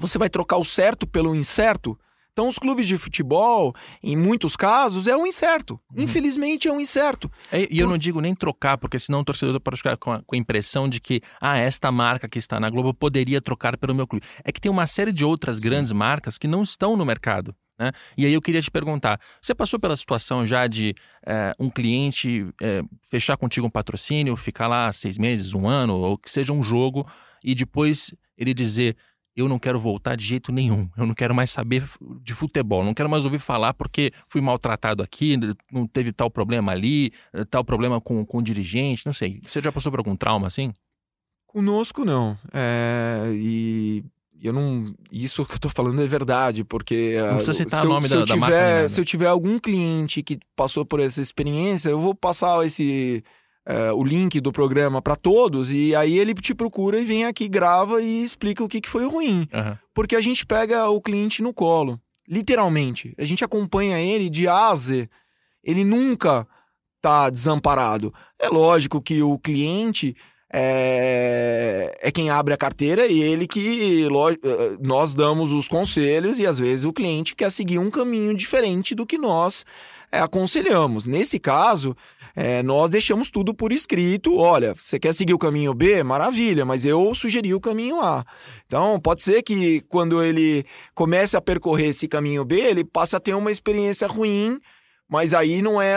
[0.00, 1.96] você vai trocar o certo pelo incerto?
[2.32, 5.78] Então, os clubes de futebol, em muitos casos, é um incerto.
[5.94, 6.04] Uhum.
[6.04, 7.30] Infelizmente, é um incerto.
[7.50, 10.22] É, e eu não digo nem trocar, porque senão o torcedor pode ficar com a,
[10.22, 13.94] com a, impressão de que, ah, esta marca que está na Globo poderia trocar pelo
[13.94, 14.24] meu clube.
[14.42, 15.64] É que tem uma série de outras Sim.
[15.64, 17.54] grandes marcas que não estão no mercado.
[17.78, 17.92] Né?
[18.16, 20.94] E aí eu queria te perguntar: você passou pela situação já de
[21.26, 26.16] é, um cliente é, fechar contigo um patrocínio, ficar lá seis meses, um ano, ou
[26.16, 27.06] que seja um jogo,
[27.44, 28.96] e depois ele dizer
[29.34, 30.88] eu não quero voltar de jeito nenhum.
[30.96, 31.84] Eu não quero mais saber
[32.22, 32.84] de futebol.
[32.84, 35.38] Não quero mais ouvir falar porque fui maltratado aqui,
[35.70, 37.12] não teve tal problema ali,
[37.50, 39.40] tal problema com, com o dirigente, não sei.
[39.46, 40.72] Você já passou por algum trauma assim?
[41.46, 42.36] Conosco não.
[42.52, 44.04] É, e
[44.42, 44.92] eu não.
[45.10, 47.16] Isso que eu tô falando é verdade, porque.
[47.18, 48.88] Não precisa citar o nome se da, eu tiver, da marca.
[48.88, 53.22] Se eu tiver algum cliente que passou por essa experiência, eu vou passar esse
[53.66, 57.48] é, o link do programa para todos e aí ele te procura e vem aqui,
[57.48, 59.48] grava e explica o que, que foi ruim.
[59.52, 59.76] Uhum.
[59.94, 63.14] Porque a gente pega o cliente no colo, literalmente.
[63.18, 65.08] A gente acompanha ele de A a Z.
[65.62, 66.46] Ele nunca
[67.00, 68.12] tá desamparado.
[68.40, 70.16] É lógico que o cliente
[70.52, 76.46] é, é quem abre a carteira e ele que eh, nós damos os conselhos e
[76.46, 79.64] às vezes o cliente quer seguir um caminho diferente do que nós
[80.12, 81.06] é, aconselhamos.
[81.06, 81.96] Nesse caso,
[82.36, 84.36] é, nós deixamos tudo por escrito.
[84.36, 86.02] Olha, você quer seguir o caminho B?
[86.02, 88.22] Maravilha, mas eu sugeri o caminho A.
[88.66, 93.20] Então, pode ser que quando ele comece a percorrer esse caminho B, ele passe a
[93.20, 94.60] ter uma experiência ruim,
[95.12, 95.94] mas aí não é,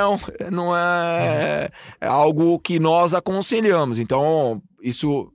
[0.51, 1.69] não é,
[2.01, 3.97] é algo que nós aconselhamos.
[3.97, 5.32] Então, isso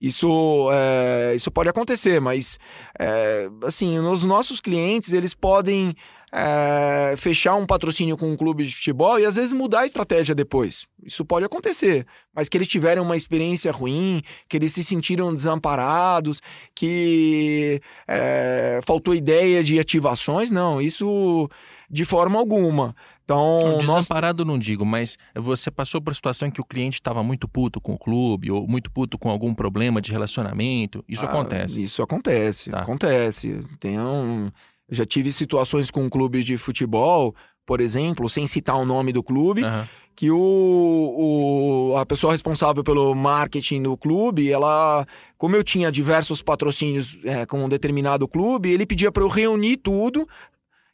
[0.00, 2.56] isso, é, isso pode acontecer, mas
[2.96, 5.96] é, assim, os nossos clientes eles podem
[6.38, 10.34] é, fechar um patrocínio com um clube de futebol e às vezes mudar a estratégia
[10.34, 10.86] depois.
[11.02, 12.06] Isso pode acontecer.
[12.34, 16.42] Mas que eles tiveram uma experiência ruim, que eles se sentiram desamparados,
[16.74, 21.48] que é, faltou ideia de ativações, não, isso
[21.90, 22.94] de forma alguma.
[23.24, 24.54] Então, desamparado nós...
[24.54, 27.94] não digo, mas você passou por situação em que o cliente estava muito puto com
[27.94, 31.02] o clube ou muito puto com algum problema de relacionamento.
[31.08, 31.82] Isso ah, acontece.
[31.82, 32.80] Isso acontece, tá.
[32.80, 33.64] acontece.
[33.80, 34.50] Tem um
[34.90, 39.64] já tive situações com clubes de futebol, por exemplo, sem citar o nome do clube,
[39.64, 39.84] uhum.
[40.14, 46.40] que o, o, a pessoa responsável pelo marketing do clube, ela, como eu tinha diversos
[46.40, 50.28] patrocínios é, com um determinado clube, ele pedia para eu reunir tudo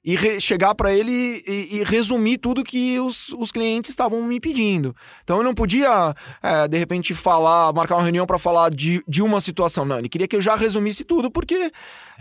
[0.04, 1.12] e chegar para ele
[1.46, 4.96] e, e, resumir tudo que os, os clientes estavam me pedindo.
[5.22, 6.12] Então eu não podia,
[6.42, 9.84] é, de repente, falar, marcar uma reunião para falar de, de uma situação.
[9.84, 11.70] Não, ele queria que eu já resumisse tudo, porque,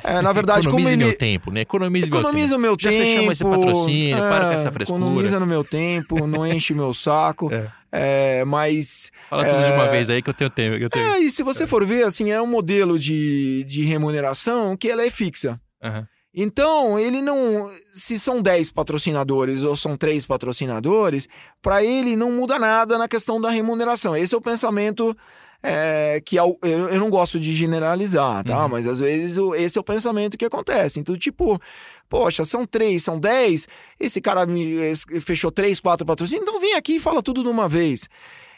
[0.04, 0.98] é, na verdade, como ele.
[0.98, 1.62] meu tempo, né?
[1.62, 2.94] Economize, economiza meu tempo.
[2.94, 5.04] Já fechamos esse patrocínio, é, para com essa frescura.
[5.04, 7.50] Economiza no meu tempo, não enche meu saco.
[7.94, 8.39] É.
[8.39, 8.46] é.
[8.46, 9.12] mas.
[9.30, 10.78] Fala tudo de uma vez aí que eu tenho tempo.
[10.78, 11.06] Que eu tenho...
[11.13, 15.06] É, e se você for ver, assim, é um modelo de, de remuneração que ela
[15.06, 15.60] é fixa.
[15.84, 16.06] Uhum.
[16.34, 17.70] Então, ele não.
[17.94, 21.28] Se são 10 patrocinadores ou são 3 patrocinadores,
[21.62, 24.15] para ele não muda nada na questão da remuneração.
[24.15, 25.15] Esse é o pensamento
[25.63, 28.63] é, que eu, eu, não gosto de generalizar, tá?
[28.63, 28.70] Uhum.
[28.70, 31.00] Mas às vezes esse é o pensamento que acontece.
[31.00, 31.62] Então, tipo,
[32.10, 33.67] poxa, são 3, são 10,
[34.00, 37.70] esse cara me fechou 3, 4 patrocínios, então vem aqui e fala tudo de uma
[37.70, 38.10] vez.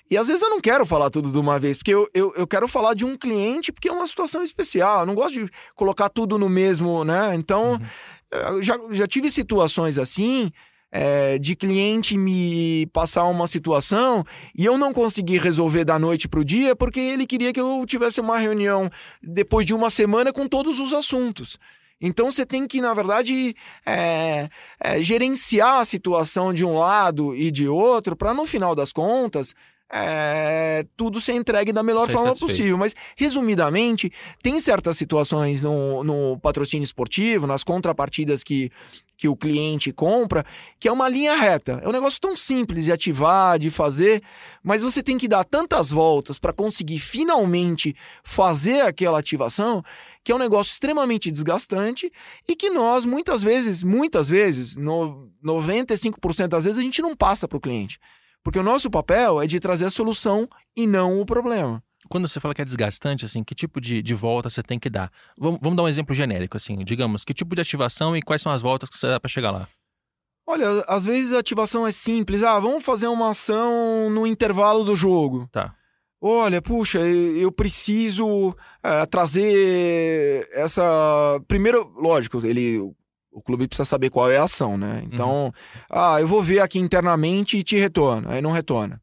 [0.09, 2.45] E às vezes eu não quero falar tudo de uma vez, porque eu, eu, eu
[2.45, 5.01] quero falar de um cliente, porque é uma situação especial.
[5.01, 7.33] Eu não gosto de colocar tudo no mesmo, né?
[7.35, 7.79] Então,
[8.31, 8.61] uhum.
[8.61, 10.51] já, já tive situações assim.
[10.95, 14.23] É, de cliente me passar uma situação
[14.55, 17.83] e eu não consegui resolver da noite para o dia porque ele queria que eu
[17.87, 18.87] tivesse uma reunião
[19.19, 21.57] depois de uma semana com todos os assuntos.
[21.99, 27.49] Então você tem que, na verdade, é, é, gerenciar a situação de um lado e
[27.49, 29.55] de outro para, no final das contas,
[29.95, 32.49] é, tudo ser entregue da melhor Ser forma satisfeito.
[32.49, 32.77] possível.
[32.79, 38.71] Mas, resumidamente, tem certas situações no, no patrocínio esportivo, nas contrapartidas que,
[39.15, 40.43] que o cliente compra,
[40.79, 41.79] que é uma linha reta.
[41.83, 44.23] É um negócio tão simples de ativar, de fazer,
[44.63, 49.83] mas você tem que dar tantas voltas para conseguir finalmente fazer aquela ativação,
[50.23, 52.11] que é um negócio extremamente desgastante
[52.49, 57.47] e que nós, muitas vezes, muitas vezes, no 95% das vezes, a gente não passa
[57.47, 57.99] para o cliente.
[58.43, 61.81] Porque o nosso papel é de trazer a solução e não o problema.
[62.09, 64.89] Quando você fala que é desgastante, assim, que tipo de, de volta você tem que
[64.89, 65.09] dar?
[65.37, 68.51] Vamos, vamos dar um exemplo genérico, assim, digamos, que tipo de ativação e quais são
[68.51, 69.67] as voltas que você dá para chegar lá?
[70.45, 72.43] Olha, às vezes a ativação é simples.
[72.43, 75.47] Ah, vamos fazer uma ação no intervalo do jogo.
[75.51, 75.73] Tá.
[76.21, 81.39] olha, puxa, eu preciso é, trazer essa.
[81.47, 82.93] Primeiro, lógico, ele.
[83.33, 85.01] O clube precisa saber qual é a ação, né?
[85.05, 85.51] Então, uhum.
[85.89, 88.29] ah, eu vou ver aqui internamente e te retorno.
[88.29, 89.01] Aí não retorna.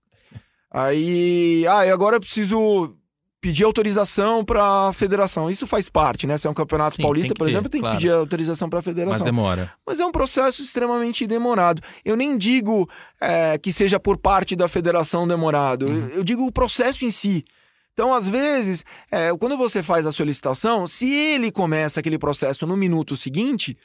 [0.70, 2.94] Aí, ah, e agora eu preciso
[3.40, 5.50] pedir autorização para a federação.
[5.50, 6.36] Isso faz parte, né?
[6.36, 7.96] Se é um campeonato Sim, paulista, por ter, exemplo, tem claro.
[7.96, 9.20] que pedir autorização para a federação.
[9.20, 9.72] Mas demora.
[9.86, 11.82] Mas é um processo extremamente demorado.
[12.04, 12.88] Eu nem digo
[13.20, 15.86] é, que seja por parte da federação demorado.
[15.86, 16.08] Uhum.
[16.08, 17.44] Eu, eu digo o processo em si.
[17.92, 22.76] Então, às vezes, é, quando você faz a solicitação, se ele começa aquele processo no
[22.76, 23.76] minuto seguinte,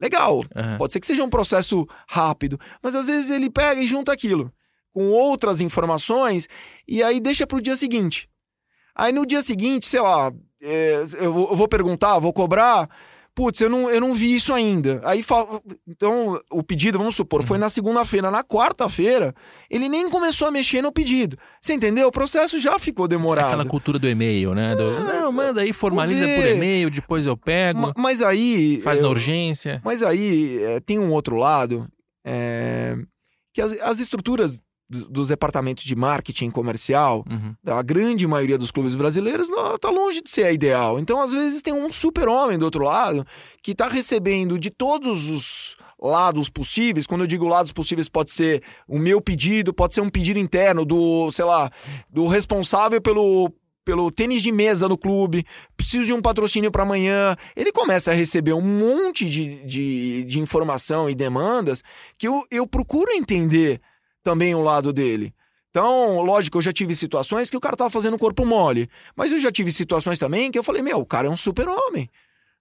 [0.00, 0.36] legal.
[0.38, 0.78] Uhum.
[0.78, 4.52] Pode ser que seja um processo rápido, mas às vezes ele pega e junta aquilo
[4.92, 6.48] com outras informações
[6.86, 8.28] e aí deixa para o dia seguinte.
[8.94, 12.88] Aí no dia seguinte, sei lá, é, eu, vou, perguntar, vou cobrar.
[13.40, 15.00] Putz, eu não, eu não vi isso ainda.
[15.02, 15.24] Aí,
[15.88, 17.62] então, o pedido, vamos supor, foi uhum.
[17.62, 18.30] na segunda-feira.
[18.30, 19.34] Na quarta-feira,
[19.70, 21.38] ele nem começou a mexer no pedido.
[21.58, 22.08] Você entendeu?
[22.08, 23.46] O processo já ficou demorado.
[23.46, 24.76] Aquela cultura do e-mail, né?
[24.76, 27.94] Do, é, não, manda aí, formaliza por e-mail, depois eu pego.
[27.96, 28.82] Mas aí.
[28.82, 29.80] Faz eu, na urgência.
[29.82, 31.88] Mas aí é, tem um outro lado.
[32.22, 32.94] É,
[33.54, 37.54] que as, as estruturas dos departamentos de marketing comercial, uhum.
[37.64, 40.98] a grande maioria dos clubes brasileiros está longe de ser a ideal.
[40.98, 43.24] Então, às vezes, tem um super-homem do outro lado
[43.62, 47.06] que está recebendo de todos os lados possíveis.
[47.06, 50.84] Quando eu digo lados possíveis, pode ser o meu pedido, pode ser um pedido interno
[50.84, 51.70] do, sei lá,
[52.08, 53.52] do responsável pelo,
[53.84, 55.44] pelo tênis de mesa no clube,
[55.76, 57.36] preciso de um patrocínio para amanhã.
[57.54, 61.82] Ele começa a receber um monte de, de, de informação e demandas
[62.18, 63.80] que eu, eu procuro entender
[64.22, 65.34] também o lado dele.
[65.70, 68.90] Então, lógico, eu já tive situações que o cara tava fazendo corpo mole.
[69.14, 72.10] Mas eu já tive situações também que eu falei, meu, o cara é um super-homem.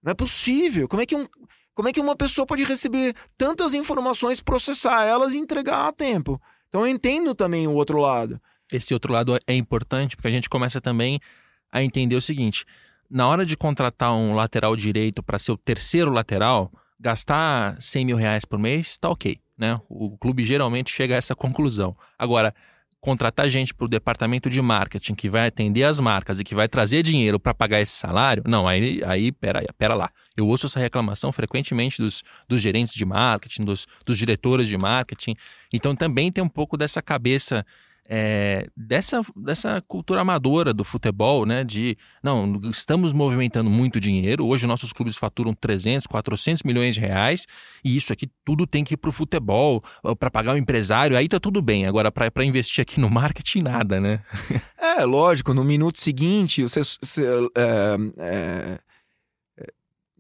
[0.02, 0.88] Não é possível.
[0.88, 1.28] Como é que um.
[1.74, 6.39] Como é que uma pessoa pode receber tantas informações, processar elas e entregar a tempo?
[6.67, 8.39] Então eu entendo também o outro lado.
[8.69, 11.22] Esse outro lado é importante porque a gente começa também
[11.72, 12.65] a entender o seguinte:
[13.10, 16.69] na hora de contratar um lateral direito para ser o terceiro lateral,
[17.00, 19.80] gastar 100 mil reais por mês está ok né?
[19.89, 21.95] O clube geralmente chega a essa conclusão.
[22.17, 22.56] Agora,
[23.02, 26.67] contratar gente para o departamento de marketing que vai atender as marcas e que vai
[26.67, 30.12] trazer dinheiro para pagar esse salário, não, aí, aí pera, pera lá.
[30.36, 35.36] Eu ouço essa reclamação frequentemente dos, dos gerentes de marketing, dos, dos diretores de marketing.
[35.72, 37.65] Então também tem um pouco dessa cabeça
[38.12, 41.63] é, dessa, dessa cultura amadora do futebol, né?
[41.63, 44.48] De não, estamos movimentando muito dinheiro.
[44.48, 47.45] Hoje nossos clubes faturam 300, 400 milhões de reais
[47.86, 49.84] e isso aqui tudo tem que ir para o futebol,
[50.17, 51.15] para pagar o empresário.
[51.15, 51.86] Aí tá tudo bem.
[51.86, 54.24] Agora, para investir aqui no marketing, nada, né?
[54.82, 55.54] É, lógico.
[55.54, 57.24] No minuto seguinte, você, você
[57.56, 58.80] é, é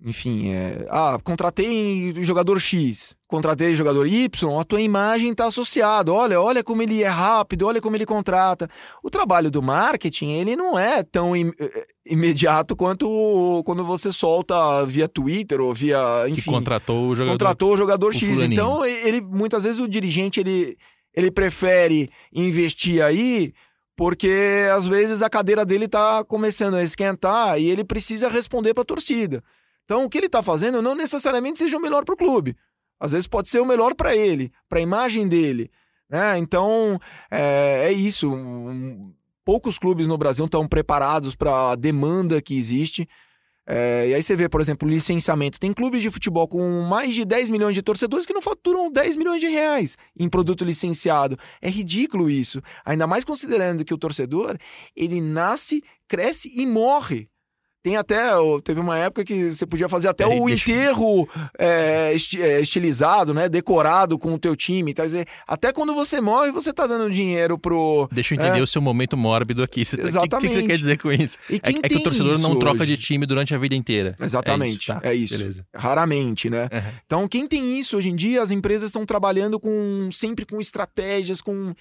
[0.05, 6.11] enfim, é, ah, contratei jogador X, contratei jogador Y, a tua imagem está associada.
[6.11, 8.67] Olha, olha como ele é rápido, olha como ele contrata.
[9.03, 14.11] O trabalho do marketing, ele não é tão im eh, eh, imediato quanto quando você
[14.11, 18.27] solta via Twitter ou via, enfim, que contratou o jogador, contratou o jogador o X.
[18.27, 18.51] Fulaninho.
[18.51, 20.75] Então, ele muitas vezes o dirigente ele
[21.15, 23.53] ele prefere investir aí
[23.95, 28.81] porque às vezes a cadeira dele está começando a esquentar e ele precisa responder para
[28.81, 29.43] a torcida.
[29.85, 32.55] Então, o que ele está fazendo não necessariamente seja o melhor para o clube.
[32.99, 35.71] Às vezes pode ser o melhor para ele, para a imagem dele.
[36.09, 36.37] Né?
[36.37, 38.31] Então, é, é isso.
[39.45, 43.07] Poucos clubes no Brasil estão preparados para a demanda que existe.
[43.71, 45.59] É, e aí você vê, por exemplo, licenciamento.
[45.59, 49.15] Tem clubes de futebol com mais de 10 milhões de torcedores que não faturam 10
[49.15, 51.37] milhões de reais em produto licenciado.
[51.61, 52.63] É ridículo isso.
[52.83, 54.57] Ainda mais considerando que o torcedor,
[54.95, 57.29] ele nasce, cresce e morre
[57.81, 58.31] tem até.
[58.63, 60.71] Teve uma época que você podia fazer até o deixa...
[60.71, 63.47] enterro é, é, estilizado, né?
[63.47, 64.93] Decorado com o teu time.
[64.93, 68.07] Quer dizer, até quando você morre, você tá dando dinheiro pro.
[68.11, 68.61] Deixa eu entender é...
[68.61, 69.85] o seu momento mórbido aqui.
[69.85, 70.35] Você Exatamente.
[70.35, 71.37] O que, que, você quer dizer com isso?
[71.49, 74.15] É, é, que o torcedor não troca de time durante a vida inteira.
[74.19, 74.69] Exatamente.
[74.69, 75.01] É isso.
[75.01, 75.37] Tá, é isso.
[75.37, 75.65] Beleza.
[75.73, 76.63] Raramente, né?
[76.71, 76.91] Uhum.
[77.05, 81.41] Então, quem tem isso hoje em dia, as empresas estão trabalhando com sempre com estratégias,
[81.41, 81.73] com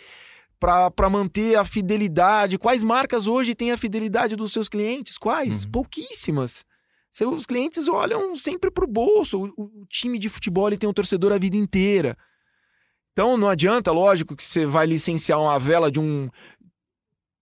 [0.58, 2.58] para manter a fidelidade.
[2.58, 5.16] Quais marcas hoje têm a fidelidade dos seus clientes?
[5.16, 5.64] Quais?
[5.64, 5.70] Uhum.
[5.70, 6.64] Pouquíssimas.
[7.10, 9.52] Seus clientes olham sempre para o bolso.
[9.56, 12.16] O time de futebol ele tem um torcedor a vida inteira.
[13.12, 16.28] Então não adianta, lógico, que você vai licenciar uma vela de um,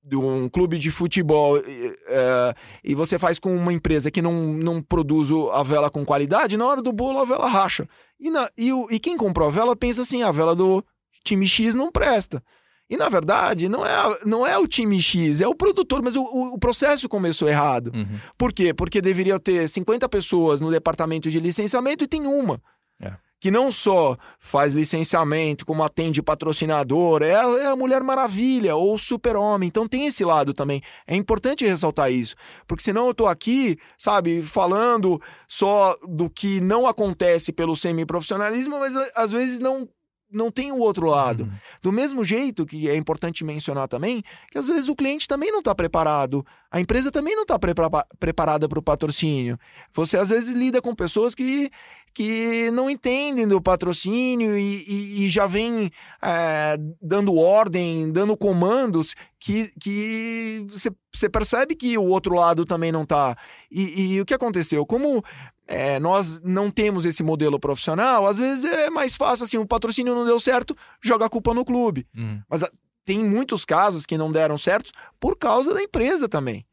[0.03, 4.81] de um clube de futebol é, e você faz com uma empresa que não, não
[4.81, 7.89] produz a vela com qualidade, na hora do bolo a vela racha.
[8.19, 10.83] E, na, e, o, e quem comprou a vela pensa assim: a vela do
[11.25, 12.43] time X não presta.
[12.89, 16.23] E na verdade, não é, não é o time X, é o produtor, mas o,
[16.23, 17.91] o processo começou errado.
[17.93, 18.19] Uhum.
[18.39, 18.73] Por quê?
[18.73, 22.61] Porque deveria ter 50 pessoas no departamento de licenciamento e tem uma.
[23.03, 23.13] É.
[23.39, 28.99] que não só faz licenciamento, como atende patrocinador, é, é a Mulher Maravilha ou o
[28.99, 29.67] Super-Homem.
[29.67, 30.81] Então tem esse lado também.
[31.07, 32.35] É importante ressaltar isso,
[32.67, 38.95] porque senão eu tô aqui, sabe, falando só do que não acontece pelo semiprofissionalismo, mas
[39.15, 39.87] às vezes não
[40.31, 41.45] não tem o outro lado.
[41.45, 41.51] Uhum.
[41.83, 45.61] Do mesmo jeito que é importante mencionar também, que às vezes o cliente também não
[45.61, 47.73] está preparado, a empresa também não está pre
[48.19, 49.59] preparada para o patrocínio.
[49.95, 51.71] Você às vezes lida com pessoas que,
[52.13, 55.91] que não entendem do patrocínio e, e, e já vem
[56.23, 62.91] é, dando ordem, dando comandos que, que você, você percebe que o outro lado também
[62.91, 63.37] não está.
[63.71, 64.85] E, e o que aconteceu?
[64.85, 65.23] Como
[65.67, 70.15] é, nós não temos esse modelo profissional, às vezes é mais fácil assim, o patrocínio
[70.15, 72.07] não deu certo, joga a culpa no clube.
[72.17, 72.43] Uhum.
[72.49, 72.71] Mas a,
[73.05, 74.91] tem muitos casos que não deram certo
[75.21, 76.66] por causa da empresa também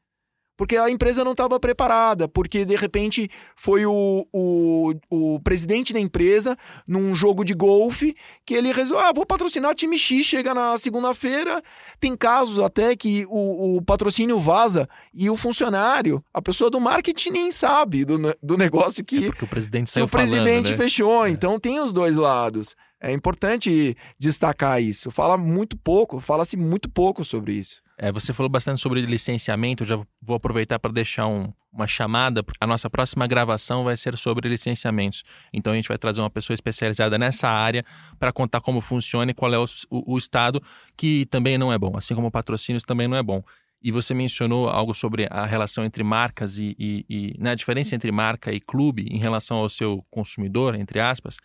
[0.55, 5.99] porque a empresa não estava preparada, porque de repente foi o, o, o, presidente da
[5.99, 6.55] empresa
[6.87, 11.61] num jogo de golfe que ele resolveu, ah, vou patrocinar time X, chega na segunda-feira,
[11.99, 17.31] tem casos até que o, o, patrocínio vaza e o funcionário, a pessoa do marketing
[17.31, 20.77] nem sabe do, do negócio que, é porque o presidente saiu o presidente né?
[20.77, 21.29] fechou, é.
[21.29, 22.75] então tem os dois lados.
[23.03, 25.11] É importante destacar isso.
[25.11, 27.81] Fala muito pouco, fala-se muito pouco sobre isso.
[28.03, 32.43] É, você falou bastante sobre licenciamento, já vou aproveitar para deixar um, uma chamada.
[32.59, 35.23] A nossa próxima gravação vai ser sobre licenciamentos.
[35.53, 37.85] Então a gente vai trazer uma pessoa especializada nessa área
[38.19, 40.61] para contar como funciona e qual é o, o, o, estado,
[40.97, 43.41] que também não é bom, assim como patrocínios também não é bom.
[43.81, 47.95] E você mencionou algo sobre a relação entre marcas e, e, e né, a diferença
[47.95, 51.37] entre marca e clube em relação ao seu consumidor, entre aspas.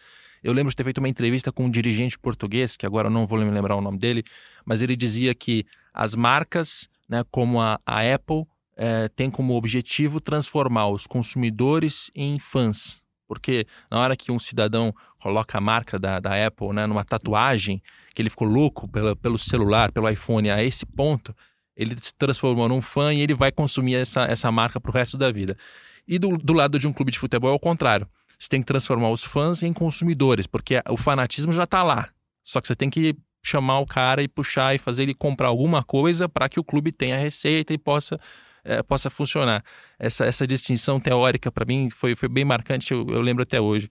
[0.43, 3.27] Eu lembro de ter feito uma entrevista com um dirigente português, que agora eu não
[3.27, 4.25] vou me lembrar o nome dele,
[4.65, 5.67] mas ele dizia que
[5.99, 8.47] as marcas, né, como a, a Apple,
[8.77, 13.03] é, tem como objetivo transformar os consumidores em fãs.
[13.27, 17.83] Porque na hora que um cidadão coloca a marca da, da Apple né, numa tatuagem,
[18.15, 21.35] que ele ficou louco pelo, pelo celular, pelo iPhone a esse ponto,
[21.77, 25.33] ele se transformou num fã e ele vai consumir essa, essa marca o resto da
[25.33, 25.59] vida.
[26.07, 28.09] E do, do lado de um clube de futebol é o contrário.
[28.39, 32.09] Você tem que transformar os fãs em consumidores, porque o fanatismo já está lá.
[32.45, 35.83] Só que você tem que chamar o cara e puxar e fazer ele comprar alguma
[35.83, 38.19] coisa para que o clube tenha receita e possa
[38.65, 39.65] é, possa funcionar.
[39.99, 43.89] Essa, essa distinção teórica para mim foi, foi bem marcante, eu, eu lembro até hoje.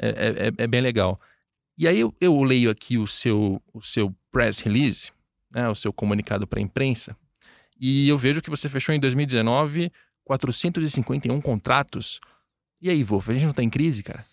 [0.00, 1.20] É, é, é, é bem legal.
[1.76, 5.10] E aí eu, eu, leio aqui o seu, o seu press release,
[5.54, 7.16] né, o seu comunicado para a imprensa,
[7.80, 9.90] e eu vejo que você fechou em 2019
[10.24, 12.20] 451 contratos.
[12.80, 14.24] E aí, Wolf, a gente não está em crise, cara?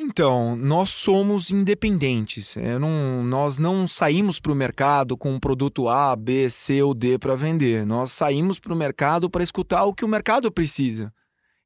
[0.00, 2.56] Então, nós somos independentes.
[2.56, 6.94] É, não, nós não saímos para o mercado com um produto A, B, C ou
[6.94, 7.84] D para vender.
[7.84, 11.12] Nós saímos para o mercado para escutar o que o mercado precisa.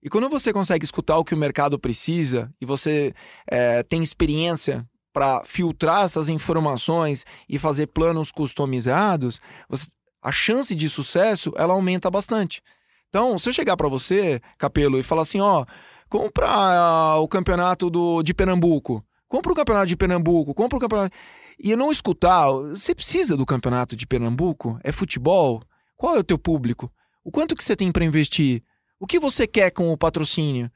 [0.03, 3.13] E quando você consegue escutar o que o mercado precisa e você
[3.47, 9.91] é, tem experiência para filtrar essas informações e fazer planos customizados, você,
[10.23, 12.63] a chance de sucesso ela aumenta bastante.
[13.11, 15.67] Então, se eu chegar para você, Capelo, e falar assim, ó,
[16.13, 21.17] compra uh, o campeonato do, de Pernambuco, compra o campeonato de Pernambuco, compra o campeonato.
[21.59, 24.79] E não escutar, você precisa do campeonato de Pernambuco?
[24.85, 25.63] É futebol?
[25.97, 26.93] Qual é o teu público?
[27.25, 28.63] O quanto que você tem para investir?
[29.01, 30.71] O que você quer com o patrocínio?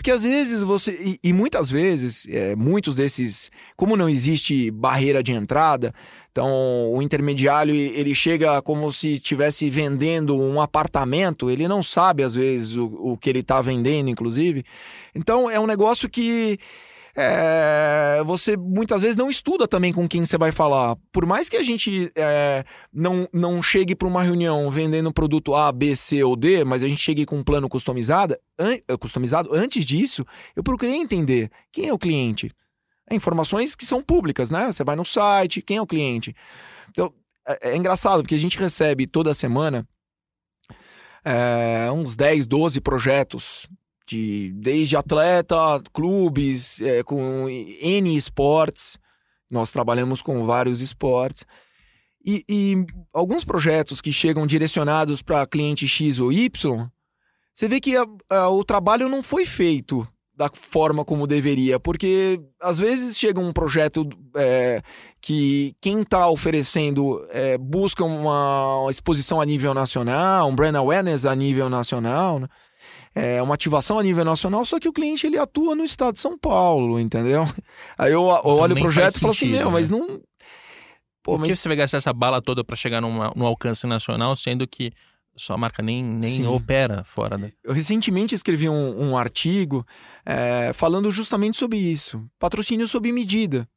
[0.00, 0.92] Porque às vezes você.
[0.92, 3.50] E, e muitas vezes, é, muitos desses.
[3.76, 5.94] Como não existe barreira de entrada,
[6.32, 12.34] então o intermediário ele chega como se estivesse vendendo um apartamento, ele não sabe às
[12.34, 14.64] vezes o, o que ele está vendendo, inclusive.
[15.14, 16.58] Então é um negócio que
[17.22, 20.96] é, você muitas vezes não estuda também com quem você vai falar.
[21.12, 25.70] Por mais que a gente é, não, não chegue para uma reunião vendendo produto A,
[25.70, 29.50] B, C ou D, mas a gente chegue com um plano customizado, an, eh, customizado,
[29.52, 30.24] antes disso,
[30.56, 32.50] eu procurei entender quem é o cliente.
[33.10, 34.72] É informações que são públicas, né?
[34.72, 36.34] Você vai no site, quem é o cliente.
[36.90, 37.12] Então,
[37.46, 39.86] é, é engraçado, porque a gente recebe toda semana
[41.22, 43.68] é, uns 10, 12 projetos
[44.10, 45.56] de desde atleta,
[45.92, 48.98] clubes, é, com N esportes.
[49.50, 51.44] Nós trabalhamos com vários esportes.
[52.24, 56.88] E, e alguns projetos que chegam direcionados para cliente X ou Y,
[57.54, 62.40] você vê que a, a, o trabalho não foi feito da forma como deveria, porque
[62.60, 64.80] às vezes chega um projeto é,
[65.20, 71.34] que quem está oferecendo é, busca uma exposição a nível nacional, um brand awareness a
[71.34, 72.48] nível nacional, né?
[73.14, 76.20] É, uma ativação a nível nacional, só que o cliente ele atua no estado de
[76.20, 77.44] São Paulo, entendeu?
[77.98, 79.72] Aí eu, eu olho o projeto e falo assim, meu, né?
[79.72, 80.06] mas não.
[81.22, 81.60] Pô, Por que mas...
[81.60, 84.92] você vai gastar essa bala toda para chegar numa, no alcance nacional, sendo que
[85.36, 87.50] Sua marca nem, nem opera fora da.
[87.62, 89.86] Eu recentemente escrevi um, um artigo
[90.24, 92.24] é, falando justamente sobre isso.
[92.38, 93.68] Patrocínio sob medida.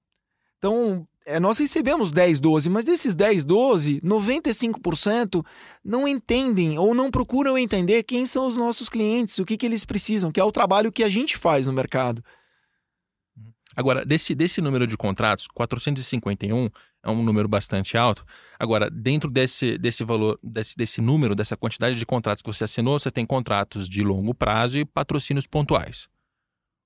[0.57, 5.45] Então, é, nós recebemos 10, 12, mas desses 10, 12, 95%
[5.83, 9.85] não entendem ou não procuram entender quem são os nossos clientes, o que, que eles
[9.85, 12.23] precisam, que é o trabalho que a gente faz no mercado.
[13.75, 16.69] Agora, desse, desse número de contratos, 451
[17.03, 18.23] é um número bastante alto.
[18.59, 22.99] Agora, dentro desse, desse valor, desse, desse número, dessa quantidade de contratos que você assinou,
[22.99, 26.07] você tem contratos de longo prazo e patrocínios pontuais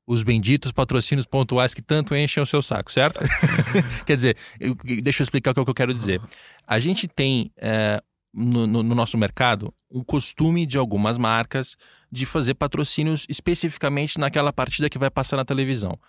[0.07, 3.19] os benditos patrocínios pontuais que tanto enchem o seu saco, certo?
[4.07, 6.21] Quer dizer, eu, deixa eu explicar o que eu quero dizer.
[6.65, 8.01] A gente tem é,
[8.33, 11.75] no, no, no, nosso mercado um costume de algumas marcas
[12.09, 15.99] de fazer patrocínios especificamente naquela partida que vai passar na televisão.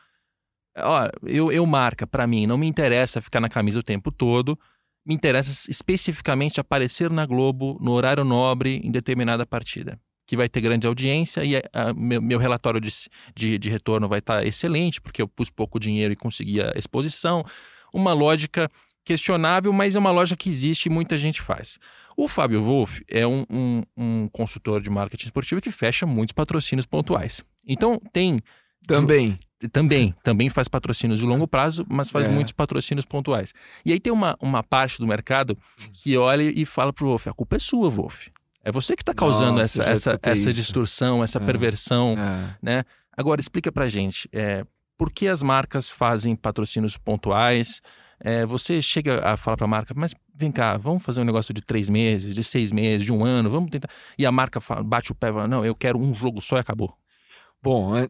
[0.77, 4.57] Ó, eu, eu marca, para mim, não me interessa ficar na camisa o tempo todo,
[5.05, 9.99] me interessa especificamente aparecer na Globo no horário nobre em determinada partida
[10.29, 12.93] que vai ter grande audiência e a, a, meu, meu, relatório de,
[13.35, 16.71] de, de retorno vai estar tá excelente, porque eu pus pouco dinheiro e consegui a
[16.77, 17.43] exposição.
[17.93, 18.71] Uma lógica
[19.07, 21.79] questionável, mas é uma lógica que existe e muita gente faz.
[22.15, 26.85] O Fábio Wolff é um, um, um consultor de marketing esportivo que fecha muitos patrocínios
[26.85, 27.43] pontuais.
[27.67, 28.39] Então, tem.
[28.87, 29.39] Também.
[29.59, 32.31] De, também, também faz patrocínios de longo prazo, mas faz é.
[32.31, 33.55] muitos patrocínios pontuais.
[33.83, 35.57] E aí tem uma, uma parte do mercado
[35.95, 38.29] que olha e fala pro Wolf, a culpa é sua, Wolf.
[38.69, 41.41] É você que está causando Nossa, essa, essa, essa distorção, essa é.
[41.45, 42.57] perversão, é.
[42.61, 42.85] né?
[43.17, 44.63] Agora, explica pra gente, é,
[44.99, 47.81] por que as marcas fazem patrocínios pontuais?
[48.21, 51.55] É, você chega a falar para a marca, mas vem cá, vamos fazer um negócio
[51.55, 53.89] de três meses, de seis meses, de um ano, vamos tentar.
[54.19, 56.59] E a marca fala, bate o pé e fala, não, eu quero um jogo só
[56.59, 56.95] e acabou.
[57.63, 58.07] Bom, é,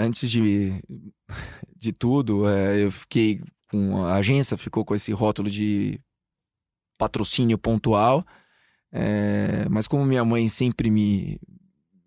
[0.00, 0.82] antes de,
[1.78, 3.40] de tudo, é, eu fiquei
[3.70, 6.00] com a agência, ficou com esse rótulo de
[6.98, 8.26] patrocínio pontual.
[8.92, 11.40] É, mas como minha mãe sempre me,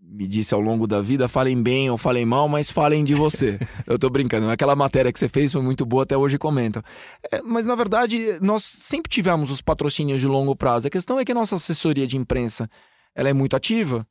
[0.01, 3.59] me disse ao longo da vida, falem bem ou falem mal, mas falem de você.
[3.87, 6.83] Eu tô brincando, aquela matéria que você fez foi muito boa, até hoje comenta.
[7.31, 10.87] É, mas na verdade, nós sempre tivemos os patrocínios de longo prazo.
[10.87, 12.69] A questão é que a nossa assessoria de imprensa
[13.15, 14.05] ela é muito ativa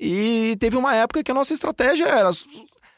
[0.00, 2.30] e teve uma época que a nossa estratégia era.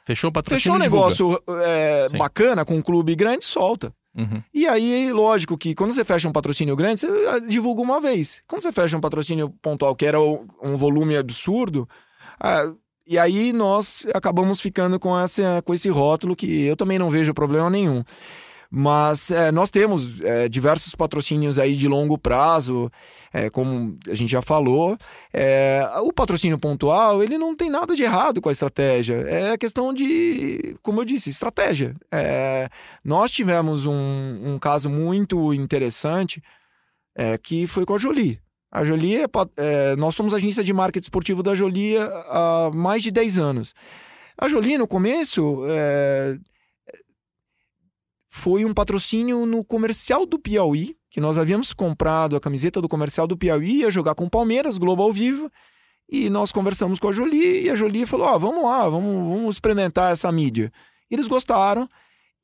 [0.05, 0.61] Fechou o patrocínio.
[0.61, 3.93] Fechou um negócio é, bacana com um clube grande, solta.
[4.17, 4.43] Uhum.
[4.53, 8.43] E aí, lógico que quando você fecha um patrocínio grande, você ah, divulga uma vez.
[8.49, 11.89] Quando você fecha um patrocínio pontual, que era um volume absurdo,
[12.41, 12.73] ah,
[13.07, 17.35] e aí nós acabamos ficando com, essa, com esse rótulo que eu também não vejo
[17.35, 18.05] problema nenhum.
[18.73, 22.89] Mas é, nós temos é, diversos patrocínios aí de longo prazo,
[23.33, 24.97] é, como a gente já falou.
[25.33, 29.27] É, o patrocínio pontual, ele não tem nada de errado com a estratégia.
[29.29, 31.97] É questão de, como eu disse, estratégia.
[32.13, 32.69] É,
[33.05, 33.93] nós tivemos um,
[34.45, 36.41] um, caso muito interessante
[37.17, 38.41] é, que foi com a Jolie.
[38.71, 39.23] A Jolie,
[39.99, 41.97] nós somos agência de marketing esportivo da Jolie
[42.29, 43.75] há mais de 10 anos.
[44.39, 46.39] A Jolie, no começo, é,
[48.31, 53.27] foi um patrocínio no comercial do Piauí, que nós havíamos comprado a camiseta do comercial
[53.27, 55.51] do Piauí, ia jogar com o Palmeiras, Globo ao vivo,
[56.09, 59.29] e nós conversamos com a Jolie, e a Jolie falou: Ó, oh, vamos lá, vamos,
[59.29, 60.73] vamos experimentar essa mídia.
[61.11, 61.89] Eles gostaram.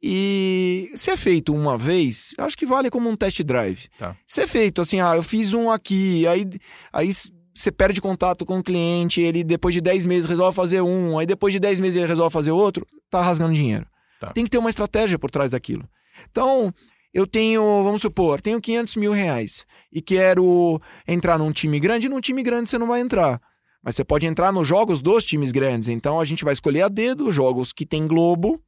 [0.03, 3.89] E se é feito uma vez, acho que vale como um test drive.
[3.99, 4.15] Tá.
[4.27, 6.47] Se é feito assim, ah, eu fiz um aqui, aí,
[6.93, 7.11] aí
[7.55, 11.27] você perde contato com o cliente, ele depois de 10 meses resolve fazer um, aí
[11.27, 13.87] depois de 10 meses ele resolve fazer outro, tá rasgando dinheiro.
[14.21, 14.33] Tá.
[14.33, 15.89] Tem que ter uma estratégia por trás daquilo.
[16.31, 16.73] Então,
[17.13, 22.09] eu tenho, vamos supor, tenho 500 mil reais e quero entrar num time grande.
[22.09, 23.41] Num time grande você não vai entrar.
[23.83, 25.89] Mas você pode entrar nos jogos dos times grandes.
[25.89, 28.63] Então a gente vai escolher a dedo os jogos que tem Globo.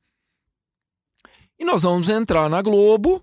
[1.58, 3.22] E nós vamos entrar na Globo.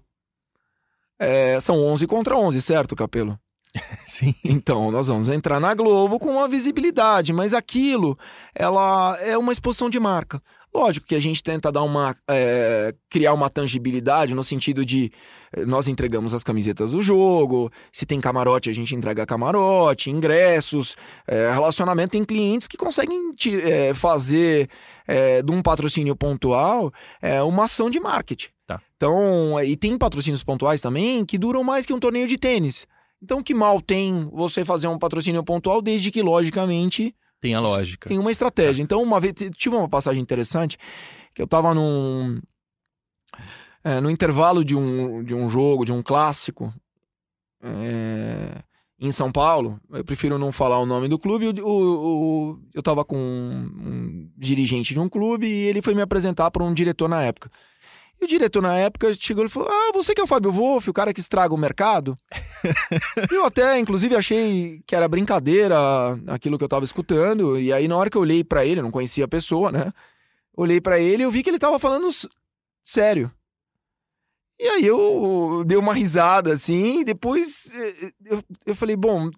[1.17, 3.39] É, são 11 contra 11, certo, Capelo?
[4.05, 4.36] Sim.
[4.43, 8.17] Então, nós vamos entrar na Globo com uma visibilidade, mas aquilo,
[8.53, 10.41] ela é uma exposição de marca.
[10.76, 12.13] Lógico que a gente tenta dar uma.
[12.30, 15.09] É, criar uma tangibilidade no sentido de
[15.55, 20.97] eh, nós entregamos as camisetas do jogo, se tem camarote, a gente entrega camarote, ingressos,
[21.26, 22.11] é, relacionamento.
[22.11, 24.69] Tem clientes que conseguem é, fazer
[25.45, 26.91] de um patrocínio pontual
[27.47, 28.47] uma ação de marketing.
[28.65, 28.82] Tá.
[28.97, 32.88] Então, e tem patrocínios pontuais também que duram mais que um torneio de tênis.
[33.21, 37.15] Então, que mal tem você fazer um patrocínio pontual, desde que, logicamente,
[37.46, 38.10] tem a lógica.
[38.10, 38.82] Tem uma estratégia.
[38.82, 40.78] Então, uma vez, tive uma passagem interessante,
[41.34, 42.41] que eu tava num.
[43.84, 46.74] É, no intervalo de um, de um jogo, de um clássico,
[47.62, 48.64] é,
[49.00, 53.06] em São Paulo, eu prefiro não falar o nome do clube, o, o, eu tava
[53.06, 57.08] com um, um dirigente de um clube e ele foi me apresentar para um diretor
[57.08, 57.52] na época.
[58.20, 60.89] E o diretor, na época, chegou e falou: Ah, você que é o Fábio Wolff,
[60.89, 62.16] o cara que estraga o mercado?
[63.32, 65.76] eu até, inclusive, achei que era brincadeira
[66.28, 67.59] aquilo que eu tava escutando.
[67.59, 69.91] E aí, na hora que eu olhei para ele, eu não conhecia a pessoa, né?
[70.55, 72.09] Olhei para ele e eu vi que ele tava falando
[72.84, 73.32] sério.
[74.57, 79.30] E aí eu dei uma risada assim, e depois eh, eu, eu falei, bom,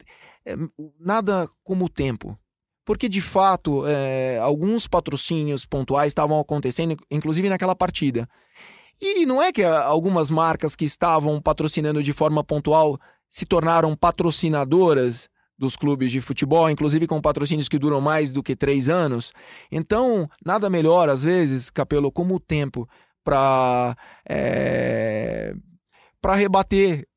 [0.45, 0.55] é,
[0.99, 2.37] nada como o tempo.
[2.85, 8.29] Porque de fato, é, alguns patrocínios pontuais estavam acontecendo, inclusive naquela partida.
[9.01, 15.29] E não é que algumas marcas que estavam patrocinando de forma pontual se tornaram patrocinadoras
[15.57, 19.31] dos clubes de futebol, inclusive com patrocínios que duram mais do que três anos.
[19.71, 22.87] Então, nada melhor, às vezes, Capelo, como o tempo
[23.23, 23.95] para
[24.29, 25.53] é,
[26.21, 27.07] para rebater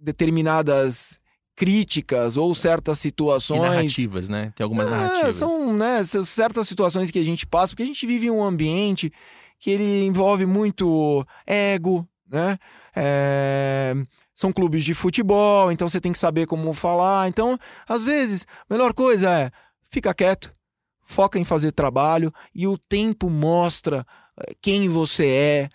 [0.00, 1.18] determinadas
[1.56, 3.58] críticas ou certas situações.
[3.58, 4.52] E narrativas, né?
[4.54, 5.36] Tem algumas é, narrativas.
[5.36, 9.10] São né, certas situações que a gente passa, porque a gente vive em um ambiente
[9.58, 12.58] que ele envolve muito ego, né?
[12.94, 13.94] É,
[14.34, 17.28] são clubes de futebol, então você tem que saber como falar.
[17.28, 19.50] Então, às vezes, a melhor coisa é
[19.88, 20.54] fica quieto,
[21.04, 24.06] foca em fazer trabalho e o tempo mostra
[24.60, 25.68] quem você é,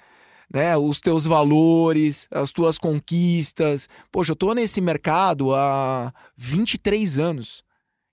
[0.54, 3.88] né, os teus valores, as tuas conquistas.
[4.12, 7.64] Poxa, eu tô nesse mercado há 23 anos.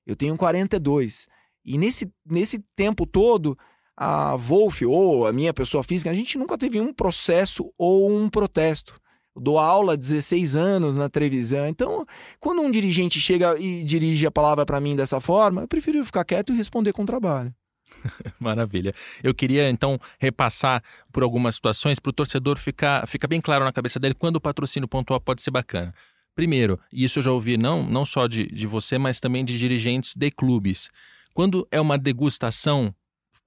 [0.07, 1.27] Eu tenho 42.
[1.64, 3.59] E nesse, nesse tempo todo,
[4.01, 8.31] a Wolf ou a minha pessoa física, a gente nunca teve um processo ou um
[8.31, 9.01] protesto.
[9.35, 11.67] Eu dou aula há 16 anos na televisão.
[11.67, 12.07] Então,
[12.39, 16.25] quando um dirigente chega e dirige a palavra para mim dessa forma, eu prefiro ficar
[16.25, 17.53] quieto e responder com trabalho.
[18.39, 18.95] Maravilha.
[19.21, 20.81] Eu queria então repassar
[21.13, 24.41] por algumas situações para o torcedor ficar, ficar bem claro na cabeça dele quando o
[24.41, 25.93] patrocínio pontual pode ser bacana.
[26.37, 29.59] Primeiro, e isso eu já ouvi não, não só de, de você, mas também de
[29.59, 30.89] dirigentes de clubes.
[31.35, 32.95] Quando é uma degustação,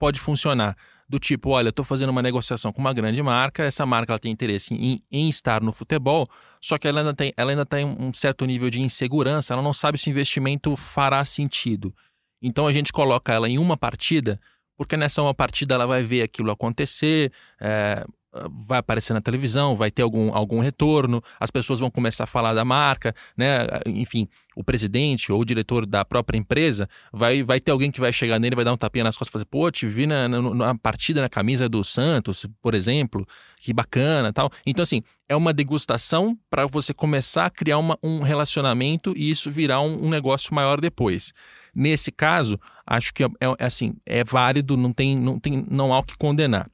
[0.01, 0.75] pode funcionar.
[1.07, 4.31] Do tipo, olha, estou fazendo uma negociação com uma grande marca, essa marca ela tem
[4.31, 6.25] interesse em, em estar no futebol,
[6.59, 9.73] só que ela ainda tem, ela ainda tem um certo nível de insegurança, ela não
[9.73, 11.93] sabe se o investimento fará sentido.
[12.41, 14.39] Então a gente coloca ela em uma partida,
[14.75, 18.03] porque nessa uma partida ela vai ver aquilo acontecer, é,
[18.49, 22.53] vai aparecer na televisão, vai ter algum, algum retorno, as pessoas vão começar a falar
[22.53, 23.67] da marca, né?
[23.85, 28.11] Enfim, o presidente ou o diretor da própria empresa vai, vai ter alguém que vai
[28.13, 30.41] chegar nele, vai dar um tapinha nas costas e fazer, pô, te vi na, na,
[30.41, 33.27] na partida na camisa do Santos, por exemplo,
[33.59, 34.49] que bacana tal.
[34.65, 39.51] Então, assim, é uma degustação para você começar a criar uma, um relacionamento e isso
[39.51, 41.33] virar um, um negócio maior depois.
[41.73, 45.99] Nesse caso, acho que é, é, assim, é válido, não tem, não tem, não há
[45.99, 46.69] o que condenar.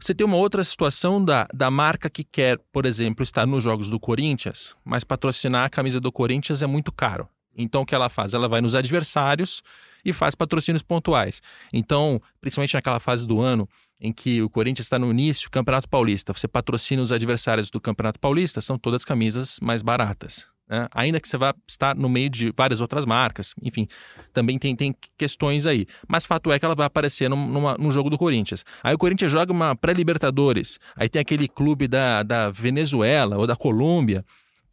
[0.00, 3.90] Você tem uma outra situação da, da marca que quer, por exemplo, estar nos jogos
[3.90, 7.28] do Corinthians, mas patrocinar a camisa do Corinthians é muito caro.
[7.56, 8.34] Então o que ela faz?
[8.34, 9.62] Ela vai nos adversários
[10.04, 11.40] e faz patrocínios pontuais.
[11.72, 13.68] Então, principalmente naquela fase do ano
[14.00, 18.20] em que o Corinthians está no início, Campeonato Paulista, você patrocina os adversários do Campeonato
[18.20, 20.46] Paulista, são todas camisas mais baratas.
[20.68, 20.88] Né?
[20.92, 23.86] Ainda que você vá estar no meio de várias outras marcas, enfim,
[24.32, 25.86] também tem, tem questões aí.
[26.08, 28.64] Mas fato é que ela vai aparecer numa, no jogo do Corinthians.
[28.82, 33.56] Aí o Corinthians joga uma pré-Libertadores, aí tem aquele clube da, da Venezuela ou da
[33.56, 34.24] Colômbia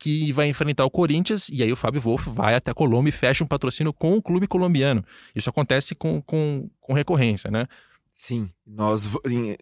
[0.03, 3.13] que vai enfrentar o Corinthians, e aí o Fábio Wolff vai até a Colômbia e
[3.13, 5.01] fecha um patrocínio com o clube colombiano.
[5.33, 7.67] Isso acontece com, com, com recorrência, né?
[8.13, 9.09] Sim, nós,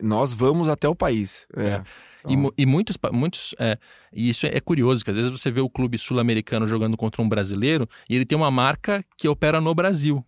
[0.01, 1.47] nós vamos até o país.
[1.55, 1.63] É.
[1.63, 1.83] É.
[2.23, 2.53] Então...
[2.57, 3.77] E, e, muitos, muitos é,
[4.13, 7.29] e isso é curioso, que às vezes você vê o clube sul-americano jogando contra um
[7.29, 10.23] brasileiro e ele tem uma marca que opera no Brasil.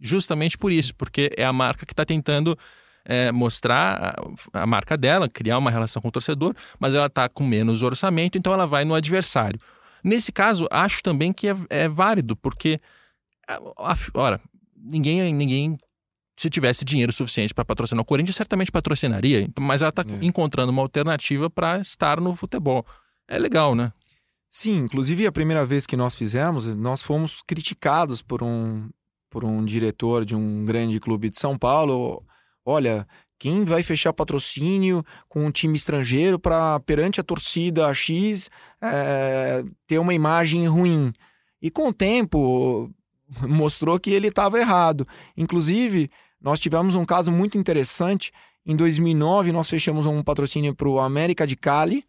[0.00, 2.56] Justamente por isso, porque é a marca que está tentando
[3.04, 4.16] é, mostrar
[4.52, 7.82] a, a, marca dela, criar uma relação com o torcedor, mas ela está com menos
[7.82, 9.60] orçamento, então ela vai no adversário.
[10.04, 12.78] Nesse caso, acho também que é, é válido, porque,
[14.14, 14.40] ora,
[14.76, 15.78] ninguém, ninguém
[16.38, 19.48] se tivesse dinheiro suficiente para patrocinar o Corinthians, certamente patrocinaria.
[19.58, 20.24] Mas ela está é.
[20.24, 22.86] encontrando uma alternativa para estar no futebol.
[23.26, 23.92] É legal, né?
[24.48, 28.88] Sim, inclusive a primeira vez que nós fizemos, nós fomos criticados por um,
[29.28, 32.24] por um diretor de um grande clube de São Paulo.
[32.64, 33.04] Olha,
[33.36, 38.48] quem vai fechar patrocínio com um time estrangeiro para perante a torcida X
[38.80, 41.12] é, ter uma imagem ruim?
[41.60, 42.88] E com o tempo
[43.42, 45.06] mostrou que ele estava errado.
[45.36, 46.08] Inclusive,
[46.40, 48.32] nós tivemos um caso muito interessante.
[48.64, 52.04] Em 2009, nós fechamos um patrocínio para o América de Cali.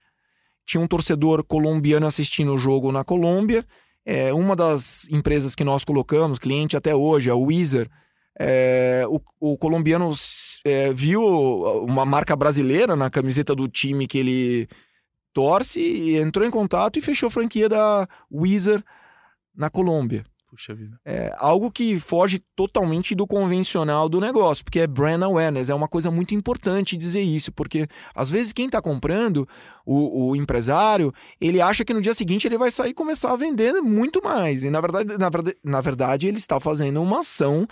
[0.66, 3.66] Tinha um torcedor colombiano assistindo o jogo na Colômbia.
[4.06, 7.90] É, uma das empresas que nós colocamos, cliente até hoje, a Weezer,
[8.40, 10.12] é, o, o, colombiano
[10.64, 11.22] é, viu
[11.84, 14.70] uma marca brasileira na camiseta do time que ele
[15.34, 18.84] torce e entrou em contato e fechou a franquia da Weezer
[19.54, 20.26] na Colômbia.
[20.50, 21.00] Puxa vida.
[21.06, 25.88] É algo que foge totalmente do convencional do negócio, porque é brand awareness, é uma
[25.88, 29.48] coisa muito importante dizer isso, porque às vezes quem está comprando,
[29.86, 33.36] o, o, empresário, ele acha que no dia seguinte ele vai sair e começar a
[33.36, 34.64] vender muito mais.
[34.64, 37.68] E na verdade, na verdade, na verdade ele está fazendo uma ação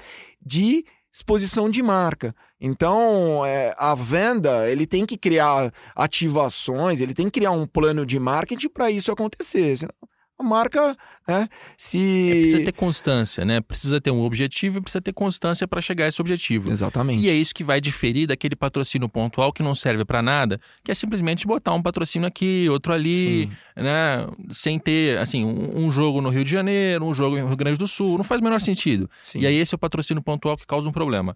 [0.46, 2.36] de exposição de marca.
[2.62, 8.06] Então, é, a venda, ele tem que criar ativações, ele tem que criar um plano
[8.06, 9.78] de marketing para isso acontecer.
[9.78, 9.94] Senão,
[10.40, 10.96] a marca,
[11.28, 12.30] né, se...
[12.30, 13.60] É, precisa ter constância, né?
[13.60, 16.72] Precisa ter um objetivo e precisa ter constância para chegar a esse objetivo.
[16.72, 17.24] Exatamente.
[17.24, 20.92] E é isso que vai diferir daquele patrocínio pontual que não serve para nada, que
[20.92, 23.52] é simplesmente botar um patrocínio aqui, outro ali, Sim.
[23.78, 24.28] né?
[24.52, 27.80] Sem ter, assim, um, um, jogo no Rio de Janeiro, um jogo no Rio Grande
[27.80, 29.10] do Sul, não faz o menor sentido.
[29.20, 29.40] Sim.
[29.40, 31.36] E aí esse é o patrocínio pontual que causa um problema.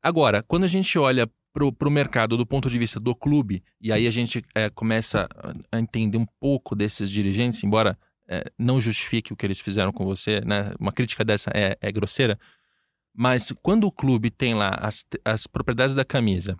[0.00, 3.92] Agora, quando a gente olha para o mercado do ponto de vista do clube, e
[3.92, 5.28] aí a gente é, começa
[5.72, 7.98] a entender um pouco desses dirigentes, embora
[8.30, 10.72] é, não justifique o que eles fizeram com você, né?
[10.78, 12.38] Uma crítica dessa é, é grosseira.
[13.12, 16.56] Mas quando o clube tem lá as, as propriedades da camisa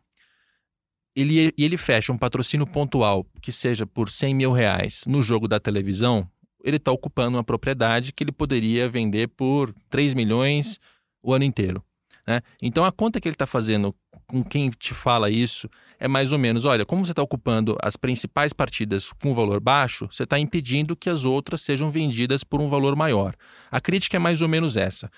[1.14, 5.47] ele, e ele fecha um patrocínio pontual que seja por 100 mil reais no jogo
[5.47, 6.29] da televisão,
[6.64, 10.81] ele está ocupando uma propriedade que ele poderia vender por 3 milhões
[11.23, 11.85] o ano inteiro.
[12.27, 12.41] Né?
[12.61, 13.95] Então a conta que ele está fazendo
[14.27, 15.68] com quem te fala isso
[16.01, 20.09] é mais ou menos: olha, como você está ocupando as principais partidas com valor baixo,
[20.11, 23.36] você está impedindo que as outras sejam vendidas por um valor maior.
[23.70, 25.11] A crítica é mais ou menos essa.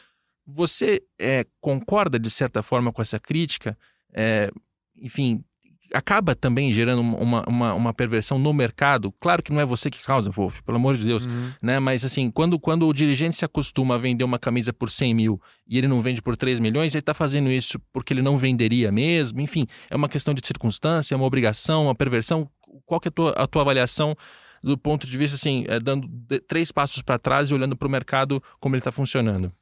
[0.45, 3.79] Você é, concorda de certa forma com essa crítica?
[4.13, 4.51] É,
[4.97, 5.45] enfim,
[5.93, 9.13] acaba também gerando uma, uma, uma, perversão no mercado.
[9.21, 11.27] Claro que não é você que causa, Wolf, pelo amor de Deus.
[11.27, 11.51] Uhum.
[11.63, 11.79] Né?
[11.79, 15.41] Mas assim, quando, quando o dirigente se acostuma a vender uma camisa por 100 mil
[15.69, 18.91] e ele não vende por 3 milhões, ele está fazendo isso porque ele não venderia
[18.91, 19.41] mesmo.
[19.41, 22.49] Enfim, é uma questão de circunstância, é uma obrigação, uma perversão.
[22.87, 24.17] Qual que é a tua, a tua avaliação
[24.63, 26.09] do ponto de vista, assim, é, dando
[26.47, 29.53] três passos para trás e olhando para o mercado como ele está funcionando?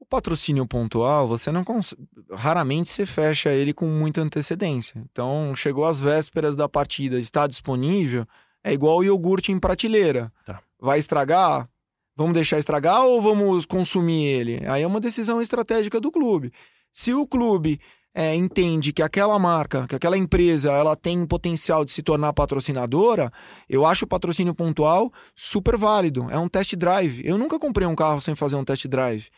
[0.00, 1.94] O patrocínio pontual, você não cons...
[2.32, 5.02] raramente você fecha ele com muita antecedência.
[5.10, 8.26] Então, chegou às vésperas da partida, está disponível,
[8.62, 10.32] é igual o iogurte em prateleira.
[10.46, 10.60] Tá.
[10.80, 11.68] Vai estragar?
[12.14, 14.66] Vamos deixar estragar ou vamos consumir ele?
[14.66, 16.52] Aí é uma decisão estratégica do clube.
[16.92, 17.80] Se o clube
[18.14, 23.32] é, entende que aquela marca, que aquela empresa, ela tem potencial de se tornar patrocinadora,
[23.68, 26.26] eu acho o patrocínio pontual super válido.
[26.28, 27.22] É um test drive.
[27.24, 29.28] Eu nunca comprei um carro sem fazer um test drive.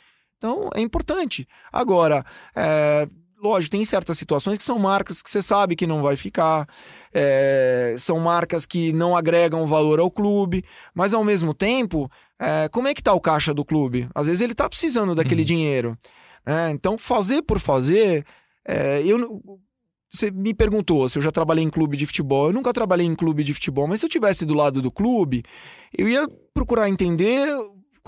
[0.41, 1.47] Então, é importante.
[1.71, 2.25] Agora,
[2.57, 3.07] é,
[3.43, 6.67] lógico, tem certas situações que são marcas que você sabe que não vai ficar,
[7.13, 10.65] é, são marcas que não agregam valor ao clube,
[10.95, 14.09] mas ao mesmo tempo, é, como é que tá o caixa do clube?
[14.15, 15.47] Às vezes ele tá precisando daquele uhum.
[15.47, 15.99] dinheiro.
[16.47, 16.71] Né?
[16.71, 18.25] Então, fazer por fazer,
[18.67, 19.19] é, eu
[20.11, 22.47] você me perguntou se eu já trabalhei em clube de futebol.
[22.47, 25.45] Eu nunca trabalhei em clube de futebol, mas se eu tivesse do lado do clube,
[25.97, 27.47] eu ia procurar entender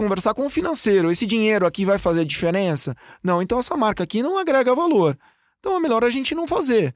[0.03, 1.11] conversar com o financeiro.
[1.11, 2.97] Esse dinheiro aqui vai fazer diferença?
[3.23, 5.17] Não, então essa marca aqui não agrega valor.
[5.61, 6.93] Então é melhor a gente não fazer.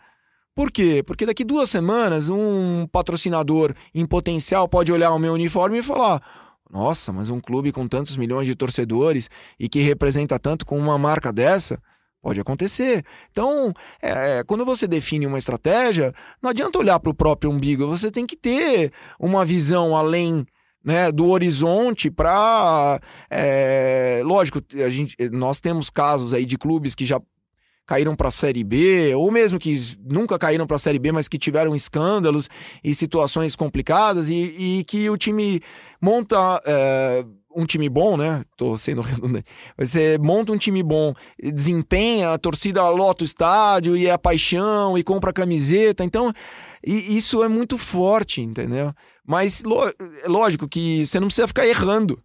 [0.55, 1.05] Por quê?
[1.07, 6.21] Porque daqui duas semanas um patrocinador em potencial pode olhar o meu uniforme e falar:
[6.69, 9.31] nossa, mas um clube com tantos milhões de torcedores
[9.61, 11.81] e que representa tanto com uma marca dessa.
[12.21, 13.05] Pode acontecer.
[13.31, 18.11] Então, é, quando você define uma estratégia, não adianta olhar para o próprio umbigo, você
[18.11, 20.45] tem que ter uma visão além
[20.87, 23.01] né, do horizonte para.
[23.29, 27.21] É, lógico, a gente, nós temos casos aí de clubes que já
[27.85, 31.27] caíram para a Série B, ou mesmo que nunca caíram para a Série B, mas
[31.27, 32.49] que tiveram escândalos
[32.83, 35.61] e situações complicadas, e, e que o time
[36.01, 36.63] monta.
[36.65, 37.25] É,
[37.59, 38.43] um time bom, né?
[38.55, 39.51] Tô sendo redundante.
[39.79, 44.99] Você monta um time bom, desempenha, a torcida lota o estádio e é a paixão
[44.99, 46.05] e compra a camiseta.
[46.05, 46.31] Então,
[46.85, 48.93] isso é muito forte, entendeu?
[49.27, 49.63] Mas
[50.27, 52.23] lógico que você não precisa ficar errando.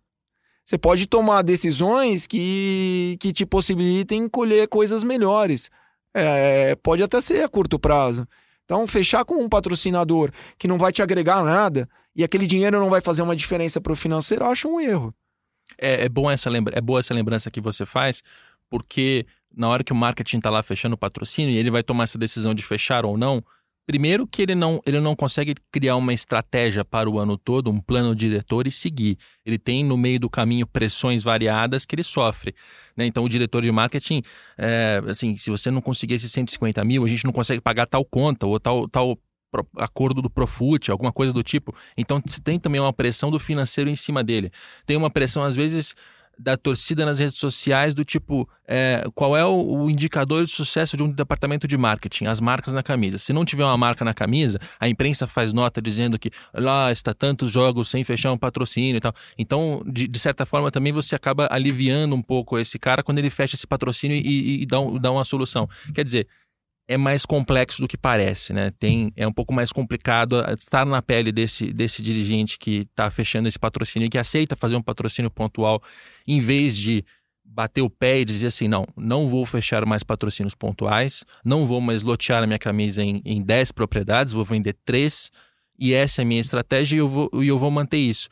[0.65, 5.69] Você pode tomar decisões que, que te possibilitem colher coisas melhores.
[6.13, 8.27] É, pode até ser a curto prazo.
[8.63, 12.89] Então, fechar com um patrocinador que não vai te agregar nada e aquele dinheiro não
[12.89, 15.13] vai fazer uma diferença para o financeiro, acho um erro.
[15.77, 16.77] É, é, bom essa lembra...
[16.77, 18.21] é boa essa lembrança que você faz,
[18.69, 22.03] porque na hora que o marketing está lá fechando o patrocínio e ele vai tomar
[22.03, 23.43] essa decisão de fechar ou não,
[23.91, 27.77] Primeiro que ele não, ele não consegue criar uma estratégia para o ano todo, um
[27.77, 29.17] plano diretor e seguir.
[29.45, 32.55] Ele tem no meio do caminho pressões variadas que ele sofre.
[32.95, 33.05] Né?
[33.05, 34.23] Então o diretor de marketing,
[34.57, 38.05] é, assim, se você não conseguir esses 150 mil, a gente não consegue pagar tal
[38.05, 39.19] conta ou tal, tal
[39.75, 41.75] acordo do Profut, alguma coisa do tipo.
[41.97, 44.53] Então tem também uma pressão do financeiro em cima dele.
[44.85, 45.95] Tem uma pressão, às vezes,
[46.41, 50.97] da torcida nas redes sociais do tipo é, qual é o, o, indicador de sucesso
[50.97, 53.17] de um departamento de marketing, as marcas na camisa.
[53.17, 57.13] Se não tiver uma marca na camisa, a imprensa faz nota dizendo que lá está
[57.13, 59.13] tantos jogos sem fechar um patrocínio e tal.
[59.37, 63.29] Então, de, de certa forma, também você acaba aliviando um pouco esse cara quando ele
[63.29, 65.69] fecha esse patrocínio e, e dá, um, dá uma solução.
[65.93, 66.27] Quer dizer,
[66.91, 68.69] é mais complexo do que parece, né?
[68.77, 73.47] Tem, é um pouco mais complicado estar na pele desse, desse dirigente que está fechando
[73.47, 75.81] esse patrocínio e que aceita fazer um patrocínio pontual,
[76.27, 77.05] em vez de
[77.45, 81.79] bater o pé e dizer assim: não, não vou fechar mais patrocínios pontuais, não vou
[81.79, 85.31] mais lotear a minha camisa em, em 10 propriedades, vou vender 3,
[85.79, 88.27] e essa é a minha estratégia e eu vou, eu vou manter isso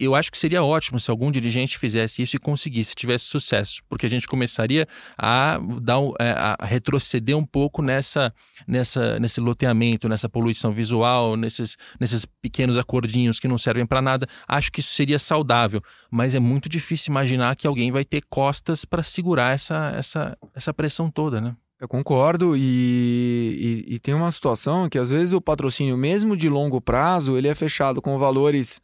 [0.00, 4.06] eu acho que seria ótimo se algum dirigente fizesse isso e conseguisse, tivesse sucesso, porque
[4.06, 4.86] a gente começaria
[5.18, 8.32] a dar é, a retroceder um pouco nessa,
[8.66, 14.26] nessa nesse loteamento, nessa poluição visual, nesses, nesses pequenos acordinhos que não servem para nada.
[14.46, 18.84] Acho que isso seria saudável, mas é muito difícil imaginar que alguém vai ter costas
[18.84, 21.56] para segurar essa, essa, essa pressão toda, né?
[21.80, 26.48] Eu concordo e, e, e tem uma situação que às vezes o patrocínio, mesmo de
[26.48, 28.80] longo prazo, ele é fechado com valores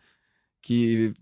[0.62, 1.12] que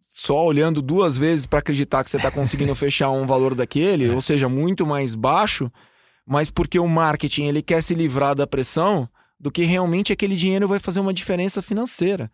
[0.00, 4.12] só olhando duas vezes para acreditar que você está conseguindo fechar um valor daquele, é.
[4.12, 5.70] ou seja, muito mais baixo,
[6.26, 9.08] mas porque o marketing ele quer se livrar da pressão
[9.38, 12.30] do que realmente aquele dinheiro vai fazer uma diferença financeira.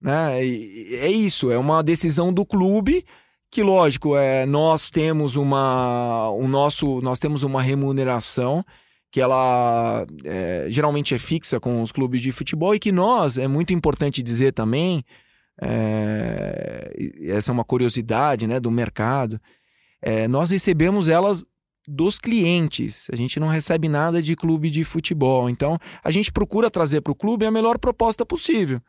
[0.00, 0.44] Né?
[0.44, 3.04] E é isso, é uma decisão do clube
[3.50, 8.64] que lógico é nós temos uma o nosso nós temos uma remuneração
[9.10, 13.48] que ela é, geralmente é fixa com os clubes de futebol e que nós é
[13.48, 15.04] muito importante dizer também
[15.60, 19.40] é, essa é uma curiosidade né, do mercado.
[20.02, 21.44] É, nós recebemos elas
[21.88, 23.06] dos clientes.
[23.12, 25.48] A gente não recebe nada de clube de futebol.
[25.48, 28.80] Então, a gente procura trazer para o clube a melhor proposta possível.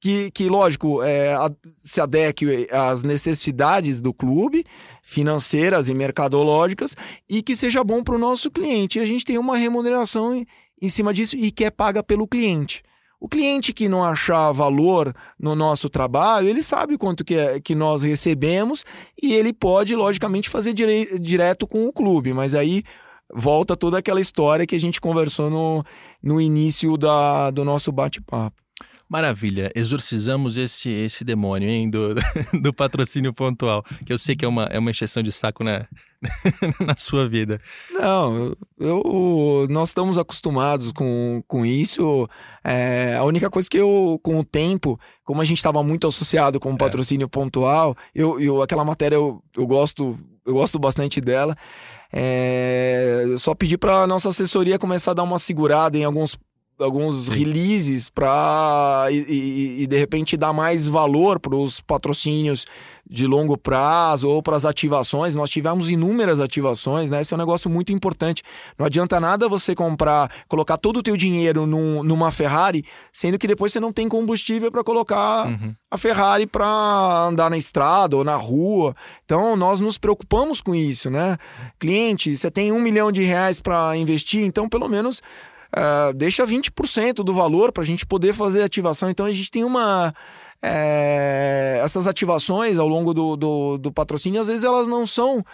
[0.00, 4.64] Que, que lógico, é, a, se adeque às necessidades do clube,
[5.00, 6.96] financeiras e mercadológicas,
[7.28, 8.98] e que seja bom para o nosso cliente.
[8.98, 10.46] E a gente tem uma remuneração em,
[10.80, 12.82] em cima disso e que é paga pelo cliente.
[13.22, 17.72] O cliente que não achar valor no nosso trabalho, ele sabe quanto que, é, que
[17.72, 18.84] nós recebemos
[19.22, 22.32] e ele pode, logicamente, fazer dire, direto com o clube.
[22.32, 22.82] Mas aí
[23.32, 25.84] volta toda aquela história que a gente conversou no,
[26.20, 28.60] no início da, do nosso bate-papo.
[29.12, 32.14] Maravilha, exorcizamos esse, esse demônio hein, do,
[32.62, 35.86] do patrocínio pontual, que eu sei que é uma, é uma exceção de saco na,
[36.80, 37.60] na sua vida.
[37.90, 42.26] Não, eu, nós estamos acostumados com, com isso.
[42.64, 46.58] É, a única coisa que eu, com o tempo, como a gente estava muito associado
[46.58, 46.78] com o é.
[46.78, 47.28] patrocínio é.
[47.28, 51.54] pontual, eu, eu, aquela matéria eu, eu, gosto, eu gosto bastante dela.
[52.10, 56.38] É, só pedir para nossa assessoria começar a dar uma segurada em alguns
[56.82, 62.66] alguns releases para e, e, e, de repente dar mais valor para os patrocínios
[63.08, 65.34] de longo prazo ou para as ativações.
[65.34, 67.20] Nós tivemos inúmeras ativações, né?
[67.20, 68.42] Esse é um negócio muito importante.
[68.78, 73.46] Não adianta nada você comprar, colocar todo o teu dinheiro num, numa Ferrari, sendo que
[73.46, 75.74] depois você não tem combustível para colocar uhum.
[75.90, 78.94] a Ferrari para andar na estrada ou na rua.
[79.24, 81.36] Então nós nos preocupamos com isso, né?
[81.78, 85.20] Cliente, você tem um milhão de reais para investir, então pelo menos
[85.76, 89.10] uh, deixa 20% do valor para a gente poder fazer ativação.
[89.10, 90.14] Então a gente tem uma.
[90.64, 95.44] É, essas ativações ao longo do, do, do, patrocínio, às vezes elas não são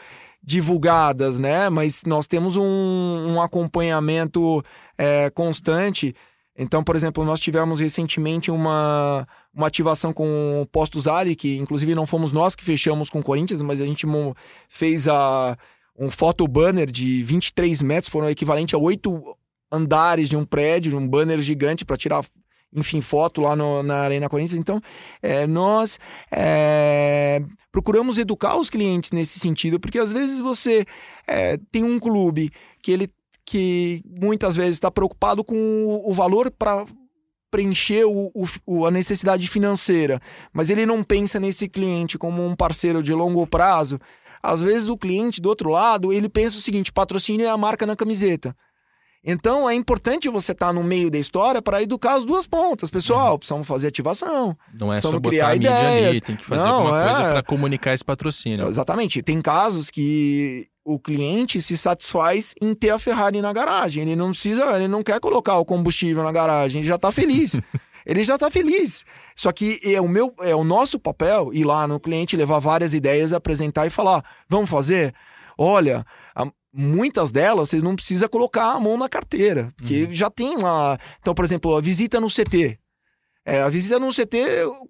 [0.42, 1.70] divulgadas, né?
[1.70, 4.62] Mas nós temos um, um acompanhamento
[4.98, 6.14] é, constante.
[6.60, 11.94] Então, por exemplo, nós tivemos recentemente uma, uma ativação com o Postos Ali, que inclusive
[11.94, 14.04] não fomos nós que fechamos com o Corinthians, mas a gente
[14.68, 15.56] fez a,
[15.96, 19.37] um foto banner de 23 metros, foram equivalente a oito
[19.70, 22.24] andares de um prédio, um banner gigante para tirar,
[22.74, 24.58] enfim, foto lá no, na Arena Corinthians.
[24.58, 24.80] Então,
[25.22, 25.98] é, nós
[26.30, 30.84] é, procuramos educar os clientes nesse sentido, porque às vezes você
[31.26, 32.50] é, tem um clube
[32.82, 33.10] que ele
[33.44, 36.84] que muitas vezes está preocupado com o, o valor para
[37.50, 38.30] preencher o,
[38.66, 40.20] o, a necessidade financeira,
[40.52, 43.98] mas ele não pensa nesse cliente como um parceiro de longo prazo.
[44.42, 47.86] Às vezes o cliente do outro lado ele pensa o seguinte: patrocínio é a marca
[47.86, 48.54] na camiseta.
[49.24, 52.88] Então é importante você estar tá no meio da história para educar as duas pontas.
[52.88, 53.38] Pessoal, uhum.
[53.38, 54.56] precisamos fazer ativação.
[54.72, 56.08] Não é só criar ideias.
[56.08, 57.04] Ali, tem que fazer Não, alguma é...
[57.04, 58.68] coisa para comunicar esse patrocínio.
[58.68, 59.22] Exatamente.
[59.22, 64.04] Tem casos que o cliente se satisfaz em ter a Ferrari na garagem.
[64.04, 67.60] Ele não precisa, ele não quer colocar o combustível na garagem, ele já está feliz.
[68.06, 69.04] ele já está feliz.
[69.36, 72.94] Só que é o meu, é o nosso papel ir lá no cliente, levar várias
[72.94, 75.14] ideias, apresentar e falar: vamos fazer?
[75.58, 80.14] Olha, a, muitas delas você não precisa colocar a mão na carteira, porque uhum.
[80.14, 80.98] já tem lá.
[81.20, 82.78] Então, por exemplo, a visita no CT.
[83.44, 84.36] É, a visita no CT,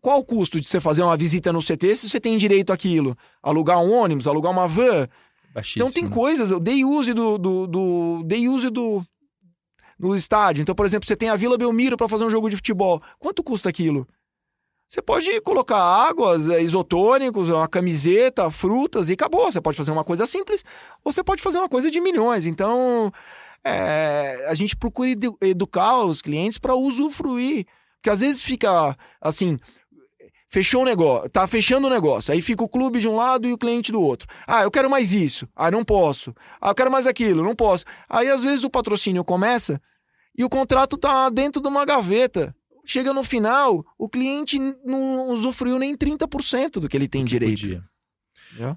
[0.00, 3.16] qual o custo de você fazer uma visita no CT se você tem direito àquilo?
[3.40, 5.06] Alugar um ônibus, alugar uma van?
[5.54, 5.88] Baixíssimo.
[5.88, 9.00] Então tem coisas, o day use do, do, do day use do
[9.96, 10.62] no estádio.
[10.62, 13.00] Então, por exemplo, você tem a Vila Belmiro para fazer um jogo de futebol.
[13.20, 14.08] Quanto custa aquilo?
[14.89, 19.53] Você pode colocar águas, é, isotônicos, uma camiseta, frutas e acabou.
[19.53, 20.64] Você pode fazer uma coisa simples
[21.05, 22.47] ou você pode fazer uma coisa de milhões.
[22.47, 23.12] Então,
[23.62, 27.66] é, a gente procura edu educar os clientes para usufruir.
[27.97, 29.59] Porque às vezes fica assim,
[30.49, 33.53] fechou o negócio, tá fechando o negócio, aí fica o clube de um lado e
[33.53, 34.26] o cliente do outro.
[34.47, 35.47] Ah, eu quero mais isso.
[35.55, 36.34] Ah, não posso.
[36.61, 37.84] Ah, eu quero mais aquilo, não posso.
[38.09, 39.80] Aí às vezes o patrocínio começa
[40.36, 42.55] e o contrato tá dentro de uma gaveta.
[42.91, 47.61] Chega no final, o cliente não usufruiu nem 30% do que ele tem que direito.
[47.61, 47.84] Podia.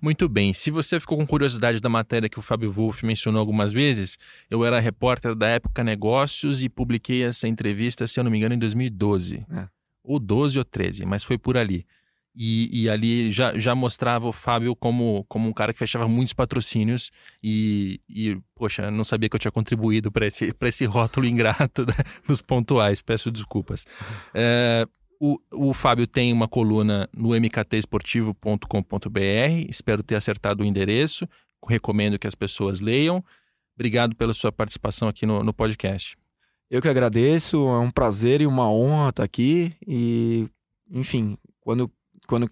[0.02, 0.52] Muito bem.
[0.52, 4.66] Se você ficou com curiosidade da matéria que o Fábio Wolff mencionou algumas vezes, eu
[4.66, 8.60] era repórter da Época Negócios e publiquei essa entrevista, se eu não me engano, em
[8.60, 9.46] 2012.
[9.50, 9.70] É.
[10.04, 11.86] Ou 12 ou 13, mas foi por ali.
[12.36, 16.34] E, e, ali já, já mostrava o Fábio como, como um cara que fechava muitos
[16.34, 17.12] patrocínios
[17.44, 21.94] e, e poxa, não sabia que eu tinha contribuído para esse, esse rótulo ingrato né,
[22.26, 23.86] dos pontuais, peço desculpas.
[24.34, 24.88] É,
[25.20, 31.28] o, o Fábio tem uma coluna no mktesportivo.com.br, espero ter acertado o endereço,
[31.68, 33.24] recomendo que as pessoas leiam.
[33.76, 36.18] Obrigado pela sua participação aqui no, no podcast.
[36.70, 40.48] Eu que agradeço, é um prazer e uma honra estar aqui e,
[40.90, 41.92] enfim, quando
[42.28, 42.48] quando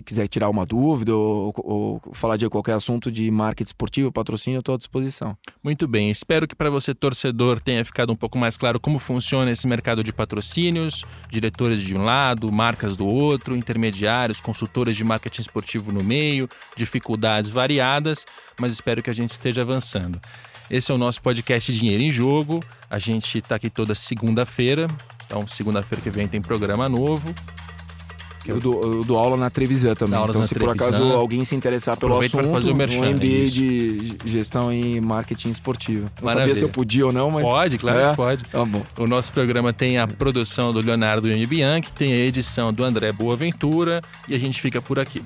[0.00, 4.74] quiser tirar uma dúvida ou, ou, falar de qualquer assunto de marketing esportivo, patrocínio, estou
[4.74, 5.36] à disposição.
[5.62, 9.50] Muito bem, espero que para você, torcedor, tenha ficado um pouco mais claro como funciona
[9.50, 15.42] esse mercado de patrocínios, diretores de um lado, marcas do outro, intermediários, consultores de marketing
[15.42, 18.24] esportivo no meio, dificuldades variadas,
[18.58, 20.20] mas espero que a gente esteja avançando.
[20.70, 22.64] Esse é o nosso podcast Dinheiro em Jogo.
[22.88, 24.86] A gente está aqui toda segunda-feira.
[25.26, 27.34] Então, segunda-feira que vem tem programa novo.
[28.46, 30.20] Eu dou, eu dou aula na Trevisan também.
[30.22, 33.44] Então, se por acaso alguém se interessar pelo assunto, fazer o merchan, um MBA é
[33.44, 36.10] de gestão em marketing esportivo.
[36.20, 36.40] Não Maravilha.
[36.40, 37.44] sabia se eu podia ou não, mas.
[37.44, 38.10] Pode, claro é?
[38.10, 38.44] que pode.
[38.44, 38.82] Tá bom.
[38.98, 44.02] O nosso programa tem a produção do Leonardo Bianchi, tem a edição do André Boaventura
[44.28, 45.22] e a gente fica por aqui.